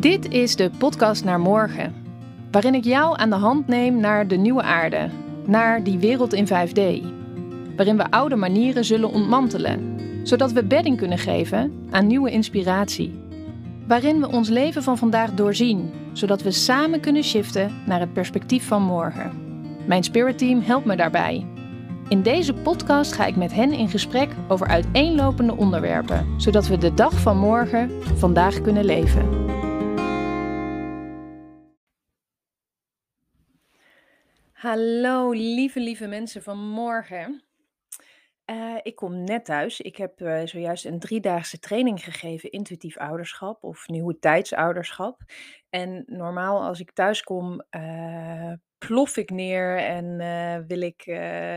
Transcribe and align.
Dit 0.00 0.28
is 0.32 0.56
de 0.56 0.70
podcast 0.78 1.24
naar 1.24 1.40
morgen, 1.40 1.94
waarin 2.50 2.74
ik 2.74 2.84
jou 2.84 3.18
aan 3.18 3.30
de 3.30 3.36
hand 3.36 3.66
neem 3.66 4.00
naar 4.00 4.26
de 4.26 4.36
nieuwe 4.36 4.62
aarde, 4.62 5.10
naar 5.46 5.84
die 5.84 5.98
wereld 5.98 6.32
in 6.32 6.46
5D, 6.46 7.06
waarin 7.76 7.96
we 7.96 8.10
oude 8.10 8.36
manieren 8.36 8.84
zullen 8.84 9.10
ontmantelen, 9.10 10.00
zodat 10.22 10.52
we 10.52 10.64
bedding 10.64 10.96
kunnen 10.96 11.18
geven 11.18 11.72
aan 11.90 12.06
nieuwe 12.06 12.30
inspiratie, 12.30 13.20
waarin 13.86 14.20
we 14.20 14.28
ons 14.28 14.48
leven 14.48 14.82
van 14.82 14.98
vandaag 14.98 15.34
doorzien, 15.34 15.90
zodat 16.12 16.42
we 16.42 16.50
samen 16.50 17.00
kunnen 17.00 17.24
shiften 17.24 17.72
naar 17.86 18.00
het 18.00 18.12
perspectief 18.12 18.66
van 18.66 18.82
morgen. 18.82 19.32
Mijn 19.86 20.02
spirit 20.02 20.38
team 20.38 20.60
helpt 20.60 20.86
me 20.86 20.96
daarbij. 20.96 21.46
In 22.08 22.22
deze 22.22 22.54
podcast 22.54 23.12
ga 23.12 23.26
ik 23.26 23.36
met 23.36 23.52
hen 23.52 23.72
in 23.72 23.88
gesprek 23.88 24.28
over 24.48 24.66
uiteenlopende 24.66 25.56
onderwerpen, 25.56 26.26
zodat 26.36 26.66
we 26.66 26.78
de 26.78 26.94
dag 26.94 27.20
van 27.20 27.38
morgen 27.38 27.90
vandaag 28.16 28.60
kunnen 28.60 28.84
leven. 28.84 29.47
Hallo, 34.58 35.30
lieve, 35.30 35.80
lieve 35.80 36.06
mensen 36.06 36.42
van 36.42 36.58
morgen. 36.58 37.42
Eh, 38.44 38.76
ik 38.82 38.96
kom 38.96 39.24
net 39.24 39.44
thuis. 39.44 39.80
Ik 39.80 39.96
heb 39.96 40.20
eh, 40.20 40.40
zojuist 40.44 40.84
een 40.84 40.98
driedaagse 40.98 41.58
training 41.58 42.04
gegeven, 42.04 42.50
intuïtief 42.50 42.96
ouderschap 42.96 43.64
of 43.64 43.88
nieuwe 43.88 44.18
tijdsouderschap. 44.18 45.20
En 45.70 46.04
normaal 46.06 46.62
als 46.62 46.80
ik 46.80 46.92
thuis 46.92 47.22
kom, 47.22 47.62
eh, 47.70 48.52
plof 48.78 49.16
ik 49.16 49.30
neer 49.30 49.76
en 49.76 50.16
wil 50.66 50.80
ik 50.80 51.02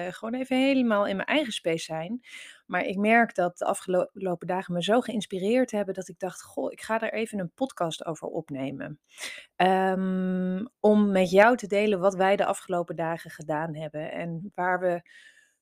gewoon 0.10 0.34
even 0.34 0.58
helemaal 0.58 1.08
in 1.08 1.16
mijn 1.16 1.27
eigen 1.27 1.54
space 1.54 1.84
zijn. 1.84 2.22
Maar 2.71 2.85
ik 2.85 2.98
merk 2.98 3.35
dat 3.35 3.57
de 3.57 3.66
afgelopen 3.66 4.48
dagen 4.48 4.73
me 4.73 4.84
zo 4.84 5.02
geïnspireerd 5.02 5.71
hebben 5.71 5.93
dat 5.93 6.07
ik 6.07 6.20
dacht: 6.20 6.43
Goh, 6.43 6.71
ik 6.71 6.81
ga 6.81 7.02
er 7.02 7.13
even 7.13 7.39
een 7.39 7.53
podcast 7.53 8.05
over 8.05 8.27
opnemen. 8.27 8.99
Ehm, 9.55 10.65
om 10.79 11.12
met 11.12 11.31
jou 11.31 11.57
te 11.57 11.68
delen 11.68 11.99
wat 11.99 12.15
wij 12.15 12.35
de 12.35 12.46
afgelopen 12.46 12.96
dagen 12.96 13.29
gedaan 13.29 13.76
hebben 13.76 14.12
en 14.12 14.51
waar 14.55 14.79
we 14.79 15.09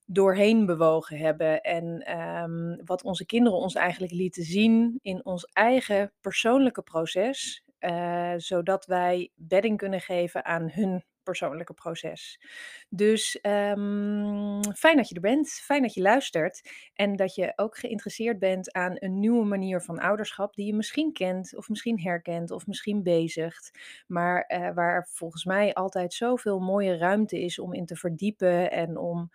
doorheen 0.06 0.66
bewogen 0.66 1.18
hebben. 1.18 1.60
En 1.60 2.00
ehm, 2.00 2.84
wat 2.84 3.02
onze 3.04 3.26
kinderen 3.26 3.58
ons 3.58 3.74
eigenlijk 3.74 4.12
lieten 4.12 4.42
zien 4.44 4.98
in 5.02 5.24
ons 5.24 5.44
eigen 5.44 6.12
persoonlijke 6.20 6.82
proces. 6.82 7.64
eh, 7.78 8.34
zodat 8.36 8.86
wij 8.86 9.30
bedding 9.34 9.78
kunnen 9.78 10.00
geven 10.00 10.44
aan 10.44 10.70
hun 10.70 11.04
persoonlijke 11.22 11.74
proces. 11.74 12.40
Dus 12.88 13.40
ehm, 13.40 14.62
fijn 14.74 14.96
dat 14.96 15.08
je 15.08 15.14
er 15.14 15.20
bent, 15.20 15.48
fijn 15.48 15.82
dat 15.82 15.94
je 15.94 16.02
luistert 16.02 16.70
en 16.94 17.16
dat 17.16 17.34
je 17.34 17.52
ook 17.56 17.78
geïnteresseerd 17.78 18.38
bent 18.38 18.72
aan 18.72 18.96
een 18.98 19.20
nieuwe 19.20 19.44
manier 19.44 19.82
van 19.82 19.98
ouderschap 19.98 20.54
die 20.54 20.66
je 20.66 20.74
misschien 20.74 21.12
kent 21.12 21.56
of 21.56 21.68
misschien 21.68 22.00
herkent 22.00 22.50
of 22.50 22.66
misschien 22.66 23.02
bezigt, 23.02 23.70
maar 24.06 24.42
eh, 24.42 24.74
waar 24.74 25.08
volgens 25.10 25.44
mij 25.44 25.74
altijd 25.74 26.14
zoveel 26.14 26.58
mooie 26.58 26.96
ruimte 26.96 27.40
is 27.40 27.58
om 27.58 27.74
in 27.74 27.86
te 27.86 27.96
verdiepen 27.96 28.70
en 28.70 28.96
om 28.96 29.30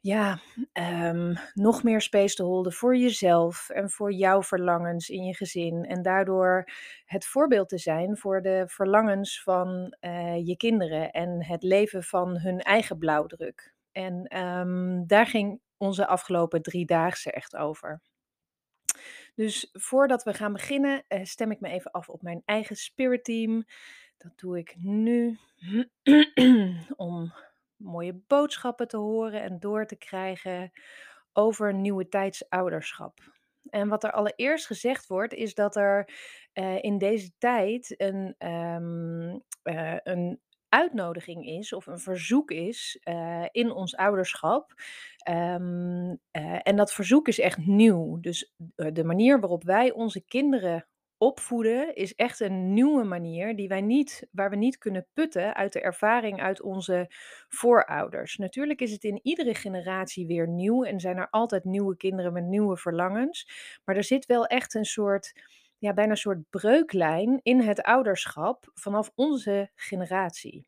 ja, 0.00 0.40
ehm, 0.72 1.34
nog 1.54 1.82
meer 1.82 2.00
space 2.00 2.34
te 2.34 2.42
holden 2.42 2.72
voor 2.72 2.96
jezelf 2.96 3.68
en 3.68 3.90
voor 3.90 4.12
jouw 4.12 4.42
verlangens 4.42 5.08
in 5.08 5.24
je 5.24 5.34
gezin. 5.34 5.84
En 5.84 6.02
daardoor 6.02 6.68
het 7.04 7.26
voorbeeld 7.26 7.68
te 7.68 7.78
zijn 7.78 8.16
voor 8.16 8.42
de 8.42 8.64
verlangens 8.66 9.42
van 9.42 9.96
eh, 10.00 10.46
je 10.46 10.56
kinderen 10.56 11.10
en 11.10 11.44
het 11.44 11.62
leven 11.62 12.02
van 12.02 12.38
hun 12.38 12.60
eigen 12.60 12.98
blauwdruk. 12.98 13.74
En 13.92 14.24
ehm, 14.24 15.06
daar 15.06 15.26
ging 15.26 15.60
onze 15.76 16.06
afgelopen 16.06 16.62
driedaagse 16.62 17.32
echt 17.32 17.56
over. 17.56 18.00
Dus 19.34 19.68
voordat 19.72 20.22
we 20.22 20.34
gaan 20.34 20.52
beginnen, 20.52 21.04
eh, 21.08 21.24
stem 21.24 21.50
ik 21.50 21.60
me 21.60 21.68
even 21.68 21.90
af 21.90 22.08
op 22.08 22.22
mijn 22.22 22.42
eigen 22.44 22.76
spirit 22.76 23.24
team. 23.24 23.64
Dat 24.16 24.32
doe 24.38 24.58
ik 24.58 24.74
nu 24.78 25.38
om 26.96 27.32
mooie 27.80 28.22
boodschappen 28.26 28.88
te 28.88 28.96
horen 28.96 29.42
en 29.42 29.60
door 29.60 29.86
te 29.86 29.96
krijgen 29.96 30.72
over 31.32 31.74
nieuwe 31.74 32.08
tijdsouderschap. 32.08 33.20
En 33.70 33.88
wat 33.88 34.04
er 34.04 34.12
allereerst 34.12 34.66
gezegd 34.66 35.06
wordt, 35.06 35.34
is 35.34 35.54
dat 35.54 35.76
er 35.76 36.12
eh, 36.52 36.82
in 36.82 36.98
deze 36.98 37.30
tijd 37.38 37.94
een, 37.96 38.34
ehm, 38.38 39.38
eh, 39.62 39.96
een 40.02 40.40
uitnodiging 40.70 41.46
is 41.46 41.72
of 41.72 41.86
een 41.86 41.98
verzoek 41.98 42.50
is 42.50 42.98
eh, 43.02 43.44
in 43.50 43.72
ons 43.72 43.96
ouderschap. 43.96 44.74
Ehm, 45.16 46.14
eh, 46.30 46.58
en 46.62 46.76
dat 46.76 46.92
verzoek 46.92 47.28
is 47.28 47.38
echt 47.38 47.58
nieuw. 47.66 48.20
Dus 48.20 48.54
de 48.74 49.04
manier 49.04 49.40
waarop 49.40 49.64
wij 49.64 49.92
onze 49.92 50.20
kinderen 50.20 50.86
opvoeden 51.20 51.94
is 51.94 52.14
echt 52.14 52.40
een 52.40 52.72
nieuwe 52.72 53.04
manier 53.04 53.56
die 53.56 53.68
wij 53.68 53.80
niet, 53.80 54.28
waar 54.30 54.50
we 54.50 54.56
niet 54.56 54.78
kunnen 54.78 55.06
putten 55.12 55.54
uit 55.54 55.72
de 55.72 55.80
ervaring 55.80 56.40
uit 56.40 56.62
onze 56.62 57.06
voorouders. 57.48 58.36
Natuurlijk 58.36 58.80
is 58.80 58.92
het 58.92 59.04
in 59.04 59.20
iedere 59.22 59.54
generatie 59.54 60.26
weer 60.26 60.48
nieuw 60.48 60.84
en 60.84 61.00
zijn 61.00 61.16
er 61.16 61.30
altijd 61.30 61.64
nieuwe 61.64 61.96
kinderen 61.96 62.32
met 62.32 62.44
nieuwe 62.44 62.76
verlangens. 62.76 63.50
Maar 63.84 63.96
er 63.96 64.04
zit 64.04 64.26
wel 64.26 64.46
echt 64.46 64.74
een 64.74 64.84
soort, 64.84 65.32
ja, 65.78 65.92
bijna 65.92 66.10
een 66.10 66.16
soort 66.16 66.50
breuklijn 66.50 67.40
in 67.42 67.60
het 67.60 67.82
ouderschap 67.82 68.70
vanaf 68.74 69.12
onze 69.14 69.70
generatie. 69.74 70.66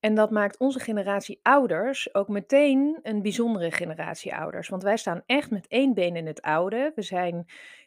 En 0.00 0.14
dat 0.14 0.30
maakt 0.30 0.58
onze 0.58 0.80
generatie 0.80 1.38
ouders 1.42 2.14
ook 2.14 2.28
meteen 2.28 2.98
een 3.02 3.22
bijzondere 3.22 3.70
generatie 3.70 4.34
ouders. 4.34 4.68
Want 4.68 4.82
wij 4.82 4.96
staan 4.96 5.22
echt 5.26 5.50
met 5.50 5.66
één 5.68 5.94
been 5.94 6.16
in 6.16 6.26
het 6.26 6.42
oude. 6.42 6.92
We 6.94 7.02
zijn 7.02 7.46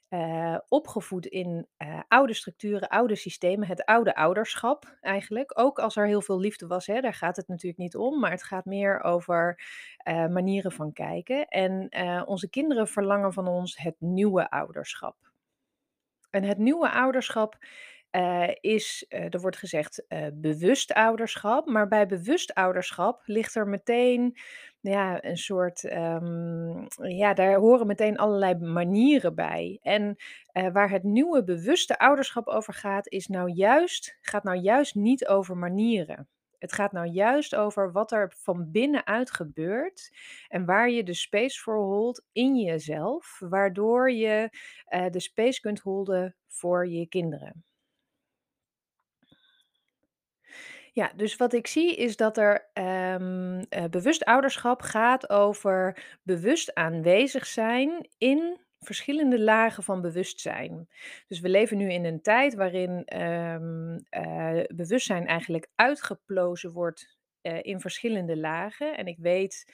eh, 0.09 0.57
opgevoed 0.67 1.25
in 1.25 1.67
eh, 1.77 1.99
oude 2.07 2.33
structuren, 2.33 2.87
oude 2.89 3.15
systemen, 3.15 3.67
het 3.67 3.85
oude 3.85 4.15
ouderschap 4.15 4.97
eigenlijk. 5.01 5.59
Ook 5.59 5.79
als 5.79 5.95
er 5.95 6.07
heel 6.07 6.21
veel 6.21 6.39
liefde 6.39 6.67
was, 6.67 6.87
hè, 6.87 7.01
daar 7.01 7.13
gaat 7.13 7.35
het 7.35 7.47
natuurlijk 7.47 7.81
niet 7.81 7.95
om, 7.95 8.19
maar 8.19 8.31
het 8.31 8.43
gaat 8.43 8.65
meer 8.65 9.03
over 9.03 9.61
eh, 9.97 10.27
manieren 10.27 10.71
van 10.71 10.93
kijken. 10.93 11.47
En 11.47 11.89
onze 12.27 12.49
kinderen 12.49 12.87
verlangen 12.87 13.33
van 13.33 13.47
ons 13.47 13.77
het 13.77 13.95
nieuwe 13.99 14.49
ouderschap. 14.49 15.15
En 16.29 16.43
het 16.43 16.57
nieuwe 16.57 16.91
ouderschap 16.91 17.57
is, 18.59 19.05
er 19.07 19.39
wordt 19.39 19.57
gezegd, 19.57 20.07
eh, 20.07 20.27
bewust 20.33 20.93
ouderschap. 20.93 21.65
Maar 21.65 21.87
bij 21.87 22.07
bewust 22.07 22.53
ouderschap 22.53 23.21
ligt 23.25 23.55
er 23.55 23.67
meteen 23.67 24.37
ja, 24.89 25.23
een 25.23 25.37
soort, 25.37 25.83
ehm, 25.83 26.85
ja, 27.07 27.33
daar 27.33 27.55
horen 27.55 27.87
meteen 27.87 28.17
allerlei 28.17 28.55
manieren 28.55 29.35
bij. 29.35 29.79
En 29.81 30.15
eh, 30.51 30.71
waar 30.71 30.89
het 30.89 31.03
nieuwe 31.03 31.43
bewuste 31.43 31.99
ouderschap 31.99 32.47
over 32.47 32.73
gaat, 32.73 33.07
is 33.07 33.27
nou 33.27 33.51
juist, 33.51 34.17
gaat 34.21 34.43
nou 34.43 34.57
juist 34.57 34.95
niet 34.95 35.27
over 35.27 35.57
manieren. 35.57 36.27
Het 36.59 36.73
gaat 36.73 36.91
nou 36.91 37.07
juist 37.07 37.55
over 37.55 37.91
wat 37.91 38.11
er 38.11 38.33
van 38.37 38.71
binnenuit 38.71 39.31
gebeurt 39.31 40.11
en 40.47 40.65
waar 40.65 40.89
je 40.89 41.03
de 41.03 41.13
space 41.13 41.61
voor 41.61 41.77
holt 41.77 42.23
in 42.31 42.55
jezelf, 42.55 43.39
waardoor 43.39 44.11
je 44.11 44.49
eh, 44.85 45.09
de 45.09 45.19
space 45.19 45.61
kunt 45.61 45.79
holden 45.79 46.35
voor 46.47 46.87
je 46.87 47.07
kinderen. 47.07 47.63
Ja, 50.95 51.11
dus 51.15 51.35
wat 51.35 51.53
ik 51.53 51.67
zie 51.67 51.95
is 51.95 52.15
dat 52.17 52.37
er 52.37 52.69
ehm, 52.73 53.63
eh, 53.69 53.83
bewust 53.89 54.25
ouderschap 54.25 54.81
gaat 54.81 55.29
over 55.29 56.03
bewust 56.23 56.73
aanwezig 56.73 57.45
zijn 57.45 58.09
in 58.17 58.59
verschillende 58.79 59.39
lagen 59.39 59.83
van 59.83 60.01
bewustzijn. 60.01 60.87
Dus 61.27 61.39
we 61.39 61.49
leven 61.49 61.77
nu 61.77 61.91
in 61.91 62.05
een 62.05 62.21
tijd 62.21 62.53
waarin 62.53 63.05
ehm, 63.05 63.99
eh, 64.09 64.63
bewustzijn 64.75 65.27
eigenlijk 65.27 65.67
uitgeplozen 65.75 66.71
wordt 66.71 67.17
eh, 67.41 67.59
in 67.61 67.79
verschillende 67.79 68.37
lagen. 68.37 68.97
En 68.97 69.07
ik 69.07 69.17
weet 69.17 69.73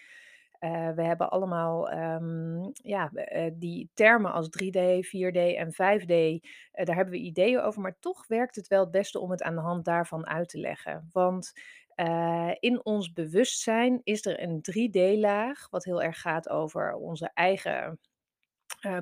eh, 0.61 0.89
we 0.89 1.03
hebben 1.03 1.29
allemaal 1.29 1.89
ehm, 1.89 2.69
ja, 2.73 3.09
eh, 3.13 3.51
die 3.53 3.89
termen 3.93 4.31
als 4.31 4.49
3D, 4.49 5.05
4D 5.07 5.55
en 5.55 5.71
5D. 5.73 6.09
eh, 6.71 6.85
daar 6.85 6.95
hebben 6.95 7.13
we 7.13 7.19
ideeën 7.19 7.59
over, 7.59 7.81
maar 7.81 7.99
toch 7.99 8.27
werkt 8.27 8.55
het 8.55 8.67
wel 8.67 8.79
het 8.79 8.91
beste 8.91 9.19
om 9.19 9.31
het 9.31 9.43
aan 9.43 9.55
de 9.55 9.61
hand 9.61 9.85
daarvan 9.85 10.27
uit 10.27 10.49
te 10.49 10.59
leggen. 10.59 11.09
Want 11.11 11.51
in 12.59 12.85
ons 12.85 13.13
bewustzijn 13.13 14.01
is 14.03 14.25
er 14.25 14.43
een 14.43 14.61
3D-laag, 14.61 15.69
wat 15.69 15.83
heel 15.83 16.01
erg 16.01 16.21
gaat 16.21 16.49
over 16.49 16.93
onze 16.93 17.31
eigen 17.33 17.99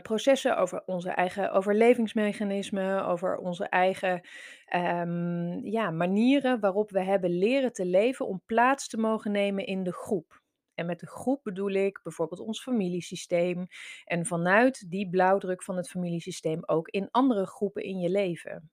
processen, 0.01 0.57
over 0.57 0.83
onze 0.85 1.09
eigen 1.09 1.51
overlevingsmechanismen, 1.51 3.05
over 3.05 3.37
onze 3.37 3.65
eigen 3.65 4.21
ehm, 4.65 5.57
ja, 5.65 5.91
manieren 5.91 6.59
waarop 6.59 6.91
we 6.91 7.03
hebben 7.03 7.29
leren 7.37 7.73
te 7.73 7.85
leven 7.85 8.27
om 8.27 8.41
plaats 8.45 8.87
te 8.87 8.97
mogen 8.97 9.31
nemen 9.31 9.65
in 9.65 9.83
de 9.83 9.93
groep. 9.93 10.38
En 10.79 10.85
met 10.85 10.99
de 10.99 11.07
groep 11.07 11.43
bedoel 11.43 11.71
ik 11.71 11.99
bijvoorbeeld 12.03 12.39
ons 12.39 12.61
familiesysteem. 12.61 13.67
En 14.05 14.25
vanuit 14.25 14.91
die 14.91 15.09
blauwdruk 15.09 15.63
van 15.63 15.77
het 15.77 15.89
familiesysteem 15.89 16.63
ook 16.65 16.87
in 16.87 17.07
andere 17.11 17.45
groepen 17.45 17.83
in 17.83 17.99
je 17.99 18.09
leven. 18.09 18.71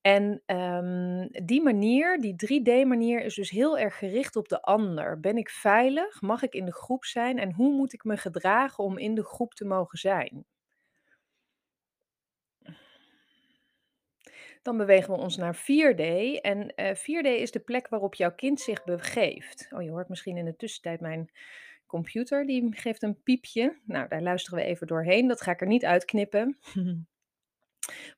En 0.00 0.42
ehm, 0.46 1.26
die 1.44 1.62
manier, 1.62 2.18
die 2.20 2.34
3D-manier, 2.34 3.24
is 3.24 3.34
dus 3.34 3.50
heel 3.50 3.78
erg 3.78 3.98
gericht 3.98 4.36
op 4.36 4.48
de 4.48 4.62
ander. 4.62 5.20
Ben 5.20 5.36
ik 5.36 5.50
veilig? 5.50 6.20
Mag 6.20 6.42
ik 6.42 6.54
in 6.54 6.64
de 6.64 6.72
groep 6.72 7.04
zijn? 7.04 7.38
En 7.38 7.52
hoe 7.52 7.72
moet 7.74 7.92
ik 7.92 8.04
me 8.04 8.16
gedragen 8.16 8.84
om 8.84 8.98
in 8.98 9.14
de 9.14 9.24
groep 9.24 9.54
te 9.54 9.64
mogen 9.64 9.98
zijn? 9.98 10.44
Dan 14.62 14.76
bewegen 14.76 15.14
we 15.14 15.20
ons 15.20 15.36
naar 15.36 15.56
4D 15.56 16.00
en, 16.40 16.74
eh, 16.74 16.94
4D 16.94 17.26
is 17.26 17.50
de 17.50 17.60
plek 17.60 17.88
waarop 17.88 18.14
jouw 18.14 18.34
kind 18.34 18.60
zich 18.60 18.84
begeeft. 18.84 19.68
Oh, 19.70 19.82
je 19.82 19.90
hoort 19.90 20.08
misschien 20.08 20.36
in 20.36 20.44
de 20.44 20.56
tussentijd 20.56 21.00
mijn 21.00 21.30
computer, 21.86 22.46
die 22.46 22.76
geeft 22.76 23.02
een 23.02 23.22
piepje. 23.22 23.78
Nou, 23.84 24.08
daar 24.08 24.22
luisteren 24.22 24.58
we 24.58 24.64
even 24.64 24.86
doorheen, 24.86 25.28
dat 25.28 25.40
ga 25.40 25.50
ik 25.50 25.60
er 25.60 25.66
niet 25.66 25.84
uitknippen. 25.84 26.58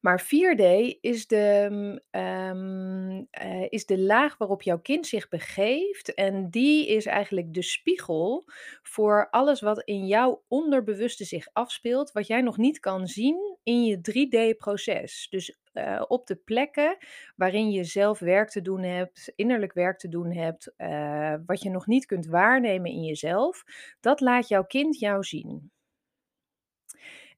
Maar 0.00 0.20
4D 0.20 0.60
is 1.00 1.26
de, 1.26 1.66
mm, 1.70 2.00
ehm, 2.10 3.24
eh, 3.30 3.66
is 3.68 3.86
de 3.86 3.98
laag 3.98 4.38
waarop 4.38 4.62
jouw 4.62 4.78
kind 4.80 5.06
zich 5.06 5.28
begeeft 5.28 6.14
en 6.14 6.50
die 6.50 6.88
is 6.88 7.06
eigenlijk 7.06 7.54
de 7.54 7.62
spiegel 7.62 8.44
voor 8.82 9.28
alles 9.30 9.60
wat 9.60 9.82
in 9.84 10.06
jouw 10.06 10.42
onderbewuste 10.48 11.24
zich 11.24 11.48
afspeelt, 11.52 12.12
wat 12.12 12.26
jij 12.26 12.40
nog 12.40 12.56
niet 12.56 12.78
kan 12.78 13.06
zien 13.06 13.58
in 13.62 13.84
je 13.84 14.00
3D-proces. 14.00 15.26
Dus, 15.30 15.58
eh, 15.72 16.02
op 16.08 16.26
de 16.26 16.36
plekken 16.36 16.96
waarin 17.36 17.70
je 17.70 17.84
zelf 17.84 18.18
werk 18.18 18.50
te 18.50 18.62
doen 18.62 18.82
hebt, 18.82 19.32
innerlijk 19.36 19.72
werk 19.72 19.98
te 19.98 20.08
doen 20.08 20.32
hebt, 20.32 20.74
eh, 20.76 21.34
wat 21.46 21.62
je 21.62 21.70
nog 21.70 21.86
niet 21.86 22.06
kunt 22.06 22.26
waarnemen 22.26 22.90
in 22.90 23.02
jezelf, 23.04 23.64
dat 24.00 24.20
laat 24.20 24.48
jouw 24.48 24.64
kind 24.64 24.98
jou 24.98 25.24
zien. 25.24 25.71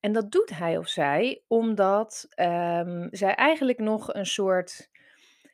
En 0.04 0.12
dat 0.12 0.30
doet 0.32 0.50
hij 0.50 0.78
of 0.78 0.88
zij 0.88 1.42
omdat, 1.48 2.26
ehm, 2.30 3.08
zij 3.10 3.34
eigenlijk 3.34 3.78
nog 3.78 4.14
een 4.14 4.26
soort 4.26 4.90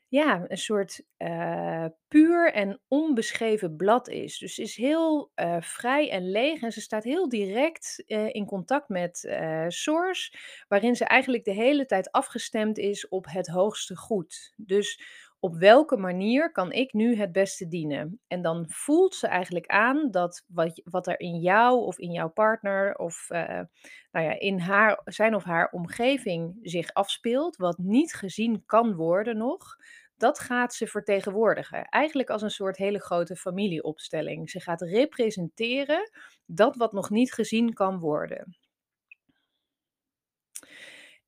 ja, 0.09 0.45
een 0.49 0.59
soort, 0.59 1.03
eh, 1.17 1.85
puur 2.09 2.53
en 2.53 2.81
onbeschreven 2.89 3.77
blad 3.77 4.09
is. 4.09 4.39
Dus 4.39 4.59
is 4.59 4.77
heel, 4.77 5.31
eh, 5.35 5.57
vrij 5.61 6.11
en 6.11 6.31
leeg 6.31 6.63
en 6.63 6.73
ze 6.73 6.81
staat 6.81 7.05
heel 7.05 7.29
direct, 7.29 8.03
eh, 8.07 8.35
in 8.35 8.47
contact 8.47 8.89
met, 8.89 9.25
eh, 9.25 9.65
Source, 9.69 10.33
waarin 10.69 10.97
ze 10.97 11.05
eigenlijk 11.05 11.45
de 11.45 11.53
hele 11.53 11.87
tijd 11.87 12.13
afgestemd 12.13 12.79
is 12.79 13.09
op 13.09 13.27
het 13.29 13.47
hoogste 13.47 13.97
goed. 13.97 14.53
Dus 14.57 15.01
op 15.41 15.55
welke 15.57 15.97
manier 15.97 16.53
kan 16.53 16.73
ik 16.73 16.93
nu 16.93 17.17
het 17.17 17.33
beste 17.33 17.69
dienen? 17.69 18.21
En 18.27 18.43
dan 18.43 18.65
voelt 18.69 19.15
ze 19.15 19.27
eigenlijk 19.27 19.67
aan 19.67 20.11
dat 20.11 20.45
wat 20.47 20.81
wat 20.85 21.07
er 21.07 21.21
in 21.21 21.41
jou 21.41 21.81
of 21.81 21.99
in 21.99 22.13
jouw 22.13 22.29
partner 22.29 22.95
of, 22.97 23.31
eh, 23.31 23.61
nou 24.11 24.27
ja, 24.27 24.39
in 24.39 24.59
haar 24.59 25.01
zijn 25.05 25.35
of 25.35 25.45
haar 25.45 25.71
omgeving 25.71 26.59
zich 26.63 26.93
afspeelt, 26.93 27.57
wat 27.57 27.79
niet 27.79 28.15
gezien 28.15 28.63
kan 28.67 28.95
worden 28.95 29.37
nog, 29.37 29.77
dat 30.17 30.39
gaat 30.39 30.75
ze 30.75 30.87
vertegenwoordigen. 30.87 31.85
Eigenlijk 31.85 32.31
als 32.31 32.43
een 32.43 32.51
soort 32.51 32.77
hele 32.77 33.01
grote 33.01 33.37
familieopstelling. 33.37 34.51
Ze 34.51 34.61
gaat 34.61 34.81
representeren 34.83 36.11
dat 36.47 36.77
wat 36.77 36.93
nog 36.93 37.11
niet 37.11 37.33
gezien 37.33 37.73
kan 37.73 37.99
worden. 37.99 38.57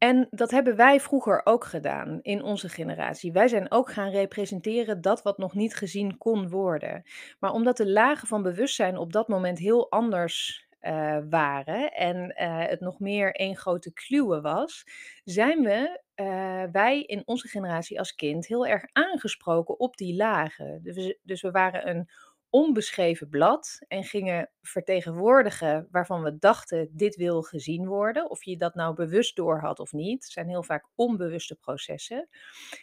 En 0.02 0.26
dat 0.30 0.50
hebben 0.50 0.76
wij 0.76 1.00
vroeger 1.00 1.40
ook 1.44 1.64
gedaan 1.64 2.18
in 2.22 2.42
onze 2.42 2.68
generatie. 2.68 3.32
Wij 3.32 3.48
zijn 3.48 3.70
ook 3.70 3.92
gaan 3.92 4.10
representeren 4.10 5.00
dat 5.00 5.22
wat 5.22 5.38
nog 5.38 5.54
niet 5.54 5.74
gezien 5.76 6.18
kon 6.18 6.48
worden. 6.48 7.02
Maar 7.38 7.52
omdat 7.52 7.76
de 7.76 7.90
lagen 7.90 8.28
van 8.28 8.42
bewustzijn 8.42 8.96
op 8.96 9.12
dat 9.12 9.28
moment 9.28 9.58
heel 9.58 9.90
anders 9.90 10.66
eh, 10.80 11.18
waren 11.30 11.92
en 11.92 12.30
eh, 12.30 12.68
het 12.68 12.80
nog 12.80 13.00
meer 13.00 13.34
één 13.34 13.56
grote 13.56 13.92
kluwe 13.92 14.40
was, 14.40 14.84
zijn 15.24 15.62
we, 15.62 16.00
eh, 16.14 16.62
wij 16.72 17.02
in 17.02 17.22
onze 17.24 17.48
generatie 17.48 17.98
als 17.98 18.14
kind 18.14 18.46
heel 18.46 18.66
erg 18.66 18.84
aangesproken 18.92 19.78
op 19.78 19.96
die 19.96 20.16
lagen. 20.16 20.82
Dus, 20.82 21.18
dus 21.22 21.42
we 21.42 21.50
waren 21.50 21.88
een 21.88 22.08
onbeschreven 22.52 23.28
blad 23.28 23.78
en 23.88 24.04
gingen 24.04 24.50
vertegenwoordigen 24.62 25.88
waarvan 25.90 26.22
we 26.22 26.38
dachten 26.38 26.88
dit 26.92 27.16
wil 27.16 27.42
gezien 27.42 27.86
worden. 27.86 28.30
Of 28.30 28.44
je 28.44 28.56
dat 28.56 28.74
nou 28.74 28.94
bewust 28.94 29.36
door 29.36 29.60
had 29.60 29.78
of 29.78 29.92
niet. 29.92 30.24
Zijn 30.24 30.48
heel 30.48 30.62
vaak 30.62 30.88
onbewuste 30.94 31.54
processen. 31.54 32.28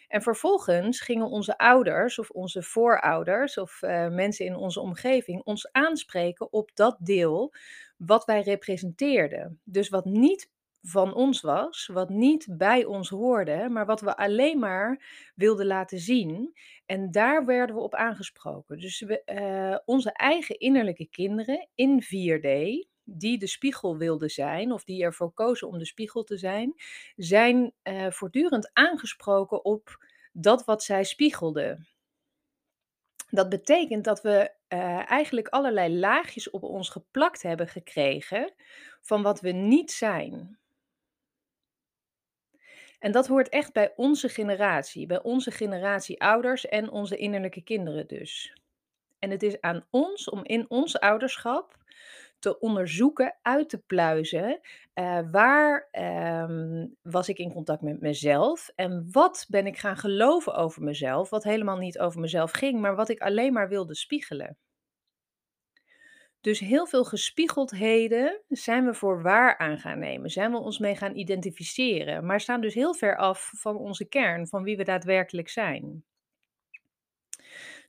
En 0.08 0.22
vervolgens 0.22 1.00
gingen 1.00 1.26
onze 1.26 1.58
ouders 1.58 2.18
of 2.18 2.30
onze 2.30 2.62
voorouders 2.62 3.58
of 3.58 3.82
eh, 3.82 4.08
mensen 4.08 4.46
in 4.46 4.56
onze 4.56 4.80
omgeving 4.80 5.42
ons 5.44 5.72
aanspreken 5.72 6.52
op 6.52 6.70
dat 6.74 6.96
deel 7.00 7.54
wat 7.96 8.24
wij 8.24 8.42
representeerden. 8.42 9.60
Dus 9.64 9.88
wat 9.88 10.04
niet 10.04 10.50
van 10.82 11.14
ons 11.14 11.40
was, 11.40 11.86
wat 11.92 12.08
niet 12.08 12.46
bij 12.50 12.84
ons 12.84 13.08
hoorde, 13.08 13.68
maar 13.68 13.86
wat 13.86 14.00
we 14.00 14.16
alleen 14.16 14.58
maar 14.58 15.04
wilden 15.34 15.66
laten 15.66 15.98
zien. 15.98 16.56
En 16.86 17.10
daar 17.10 17.44
werden 17.44 17.74
we 17.76 17.82
op 17.82 17.94
aangesproken. 17.94 18.78
Dus 18.78 19.02
eh, 19.02 19.76
onze 19.84 20.12
eigen 20.12 20.58
innerlijke 20.58 21.06
kinderen 21.06 21.68
in 21.74 22.02
4D, 22.02 22.48
die 23.04 23.38
de 23.38 23.46
spiegel 23.46 23.96
wilden 23.96 24.30
zijn, 24.30 24.72
of 24.72 24.84
die 24.84 25.02
ervoor 25.02 25.32
kozen 25.32 25.68
om 25.68 25.78
de 25.78 25.86
spiegel 25.86 26.24
te 26.24 26.36
zijn, 26.36 26.74
zijn 27.16 27.72
eh, 27.82 28.10
voortdurend 28.10 28.70
aangesproken 28.72 29.64
op 29.64 30.04
dat 30.32 30.64
wat 30.64 30.82
zij 30.82 31.04
spiegelden. 31.04 31.88
Dat 33.30 33.48
betekent 33.48 34.04
dat 34.04 34.22
we 34.22 34.52
eh, 34.68 35.10
eigenlijk 35.10 35.48
allerlei 35.48 35.98
laagjes 35.98 36.50
op 36.50 36.62
ons 36.62 36.88
geplakt 36.88 37.42
hebben 37.42 37.68
gekregen 37.68 38.54
van 39.00 39.22
wat 39.22 39.40
we 39.40 39.50
niet 39.50 39.90
zijn. 39.90 40.59
En 43.00 43.12
dat 43.12 43.26
hoort 43.26 43.48
echt 43.48 43.72
bij 43.72 43.92
onze 43.96 44.28
generatie, 44.28 45.06
bij 45.06 45.22
onze 45.22 45.50
generatie 45.50 46.20
ouders 46.20 46.66
en 46.66 46.90
onze 46.90 47.16
innerlijke 47.16 47.62
kinderen 47.62 48.06
dus. 48.06 48.54
En 49.18 49.30
het 49.30 49.42
is 49.42 49.60
aan 49.60 49.86
ons 49.90 50.30
om 50.30 50.44
in 50.44 50.70
ons 50.70 50.98
ouderschap 50.98 51.76
te 52.38 52.58
onderzoeken, 52.58 53.36
uit 53.42 53.68
te 53.68 53.78
pluizen, 53.78 54.60
eh, 54.92 55.20
waar 55.30 55.88
ehm, 55.90 56.86
was 57.02 57.28
ik 57.28 57.38
in 57.38 57.52
contact 57.52 57.82
met 57.82 58.00
mezelf 58.00 58.70
en 58.74 59.08
wat 59.10 59.46
ben 59.48 59.66
ik 59.66 59.78
gaan 59.78 59.96
geloven 59.96 60.54
over 60.54 60.82
mezelf, 60.82 61.30
wat 61.30 61.44
helemaal 61.44 61.78
niet 61.78 61.98
over 61.98 62.20
mezelf 62.20 62.50
ging, 62.50 62.80
maar 62.80 62.96
wat 62.96 63.08
ik 63.08 63.20
alleen 63.20 63.52
maar 63.52 63.68
wilde 63.68 63.94
spiegelen. 63.94 64.56
Dus 66.40 66.58
heel 66.58 66.86
veel 66.86 67.04
gespiegeldheden 67.04 68.42
zijn 68.48 68.84
we 68.84 68.94
voor 68.94 69.22
waar 69.22 69.58
aan 69.58 69.78
gaan 69.78 69.98
nemen, 69.98 70.30
zijn 70.30 70.50
we 70.50 70.58
ons 70.58 70.78
mee 70.78 70.96
gaan 70.96 71.16
identificeren, 71.16 72.26
maar 72.26 72.40
staan 72.40 72.60
dus 72.60 72.74
heel 72.74 72.94
ver 72.94 73.16
af 73.16 73.52
van 73.56 73.76
onze 73.76 74.04
kern, 74.04 74.48
van 74.48 74.62
wie 74.62 74.76
we 74.76 74.84
daadwerkelijk 74.84 75.48
zijn. 75.48 76.04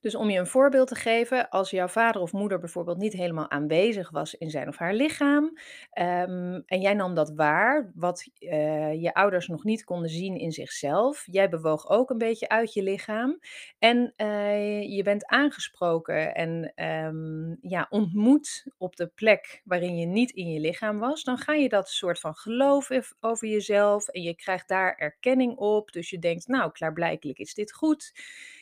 Dus 0.02 0.16
om 0.16 0.30
je 0.30 0.40
een 0.40 0.48
voorbeeld 0.48 0.88
te 0.88 0.96
geven, 0.96 1.50
als 1.50 1.70
jouw 1.70 1.88
vader 1.88 2.22
of 2.22 2.32
moeder 2.32 2.60
bijvoorbeeld 2.60 2.98
niet 2.98 3.14
helemaal 3.14 3.50
aanwezig 3.50 4.10
was 4.10 4.36
in 4.36 4.50
zijn 4.50 4.68
of 4.68 4.78
haar 4.78 4.94
lichaam, 4.94 5.58
ehm, 5.92 6.62
en 6.66 6.82
jij 6.82 6.94
nam 6.94 7.16
dat 7.16 7.34
waar, 7.36 7.92
wat 7.96 8.28
eh, 8.40 9.02
je 9.02 9.14
ouders 9.14 9.48
nog 9.48 9.64
niet 9.64 9.84
konden 9.84 10.10
zien 10.10 10.38
in 10.38 10.52
zichzelf. 10.52 11.24
Jij 11.26 11.50
bewoog 11.50 11.90
ook 11.90 12.10
een 12.10 12.18
beetje 12.18 12.50
uit 12.50 12.74
je 12.74 12.84
lichaam 12.84 13.40
en 13.80 14.14
eh, 14.16 14.96
je 14.96 15.04
bent 15.04 15.26
aangesproken 15.26 16.36
en 16.36 16.72
ehm, 16.76 17.56
ja, 17.62 17.88
ontmoet 17.90 18.66
op 18.78 18.96
de 18.96 19.08
plek 19.08 19.62
waarin 19.64 19.98
je 19.98 20.06
niet 20.06 20.32
in 20.32 20.52
je 20.52 20.60
lichaam 20.60 21.00
was, 21.00 21.24
dan 21.24 21.38
ga 21.38 21.54
je 21.54 21.70
dat 21.70 21.90
soort 21.90 22.20
van 22.20 22.36
geloven 22.36 23.04
over 23.20 23.48
jezelf 23.48 24.08
en 24.08 24.22
je 24.22 24.36
krijgt 24.36 24.68
daar 24.68 24.96
erkenning 24.96 25.58
op. 25.58 25.92
Dus 25.92 26.10
je 26.10 26.20
denkt, 26.20 26.48
nou, 26.48 26.72
klaarblijkelijk 26.72 27.40
is 27.40 27.54
dit 27.54 27.74
goed. 27.74 28.12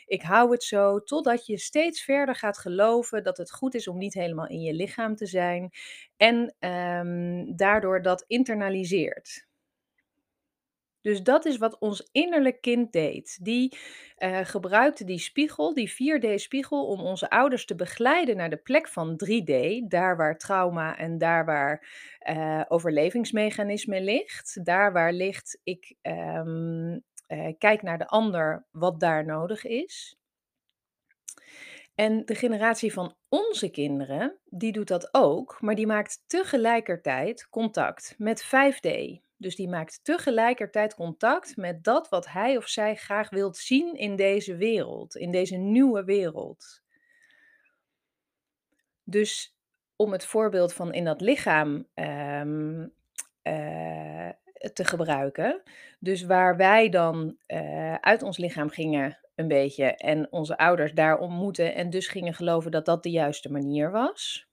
Ik 0.10 0.22
hou 0.22 0.52
het 0.52 0.64
zo, 0.64 1.04
totdat 1.04 1.46
je 1.46 1.58
steeds 1.58 2.04
verder 2.04 2.36
gaat 2.36 2.58
geloven 2.58 3.24
dat 3.24 3.38
het 3.38 3.52
goed 3.52 3.76
is 3.76 3.88
om 3.88 3.98
niet 3.98 4.14
helemaal 4.14 4.48
in 4.48 4.62
je 4.62 4.74
lichaam 4.74 5.16
te 5.16 5.26
zijn 5.26 5.70
en 6.18 6.56
ehm, 6.60 7.56
daardoor 7.56 8.02
dat 8.02 8.24
internaliseert. 8.28 9.48
Dus 11.02 11.24
dat 11.24 11.46
is 11.46 11.58
wat 11.58 11.80
ons 11.80 12.10
innerlijk 12.12 12.62
kind 12.62 12.92
deed. 12.92 13.40
Die 13.42 13.78
eh, 14.16 14.40
gebruikte 14.44 15.04
die 15.04 15.20
spiegel, 15.20 15.74
die 15.74 15.92
4D-spiegel, 15.92 16.86
om 16.86 17.00
onze 17.00 17.30
ouders 17.30 17.66
te 17.66 17.76
begeleiden 17.76 18.38
naar 18.38 18.50
de 18.50 18.58
plek 18.58 18.88
van 18.88 19.22
3D, 19.26 19.88
daar 19.88 20.18
waar 20.18 20.38
trauma 20.38 20.98
en 20.98 21.18
daar 21.18 21.46
waar 21.46 21.88
eh, 22.20 22.62
overlevingsmechanisme 22.68 24.02
ligt. 24.02 24.66
Daar 24.66 24.94
waar 24.94 25.14
ligt, 25.14 25.60
ik 25.64 25.96
ehm, 26.02 26.98
eh, 27.30 27.54
kijk 27.58 27.82
naar 27.82 27.98
de 27.98 28.08
ander, 28.08 28.66
wat 28.72 29.00
daar 29.00 29.26
nodig 29.26 29.66
is. 29.66 30.18
En 31.96 32.26
de 32.26 32.36
generatie 32.36 32.94
van 32.94 33.16
onze 33.28 33.70
kinderen, 33.70 34.40
die 34.46 34.72
doet 34.72 34.88
dat 34.88 35.10
ook, 35.12 35.62
maar 35.62 35.76
die 35.76 35.88
maakt 35.88 36.24
tegelijkertijd 36.28 37.50
contact 37.50 38.16
met 38.18 38.44
5D. 38.44 39.20
Dus 39.38 39.56
die 39.56 39.70
maakt 39.70 40.00
tegelijkertijd 40.04 40.96
contact 40.96 41.58
met 41.58 41.84
dat 41.84 42.10
wat 42.10 42.28
hij 42.28 42.58
of 42.58 42.68
zij 42.68 42.96
graag 42.96 43.30
wilt 43.30 43.58
zien 43.58 43.94
in 43.94 44.16
deze 44.16 44.56
wereld, 44.56 45.16
in 45.16 45.32
deze 45.32 45.56
nieuwe 45.56 46.04
wereld. 46.04 46.82
Dus 49.04 49.58
om 49.96 50.12
het 50.12 50.26
voorbeeld 50.26 50.74
van 50.74 50.94
in 50.94 51.04
dat 51.04 51.22
lichaam 51.22 51.88
ehm, 51.94 52.88
eh, 53.42 54.30
te 54.74 54.86
gebruiken. 54.86 55.62
Dus 56.00 56.24
waar 56.24 56.58
wij 56.58 56.90
dan 56.90 57.38
eh, 57.46 57.96
uit 57.96 58.24
ons 58.24 58.38
lichaam 58.38 58.70
gingen 58.70 59.20
een 59.36 59.48
beetje 59.48 59.86
en 59.86 60.32
onze 60.32 60.58
ouders 60.58 60.94
daar 60.94 61.18
ontmoeten 61.18 61.76
en 61.76 61.90
dus 61.90 62.08
gingen 62.08 62.34
geloven 62.34 62.72
dat 62.72 62.86
dat 62.86 63.04
de 63.04 63.12
juiste 63.12 63.52
manier 63.52 63.92
was, 63.92 64.48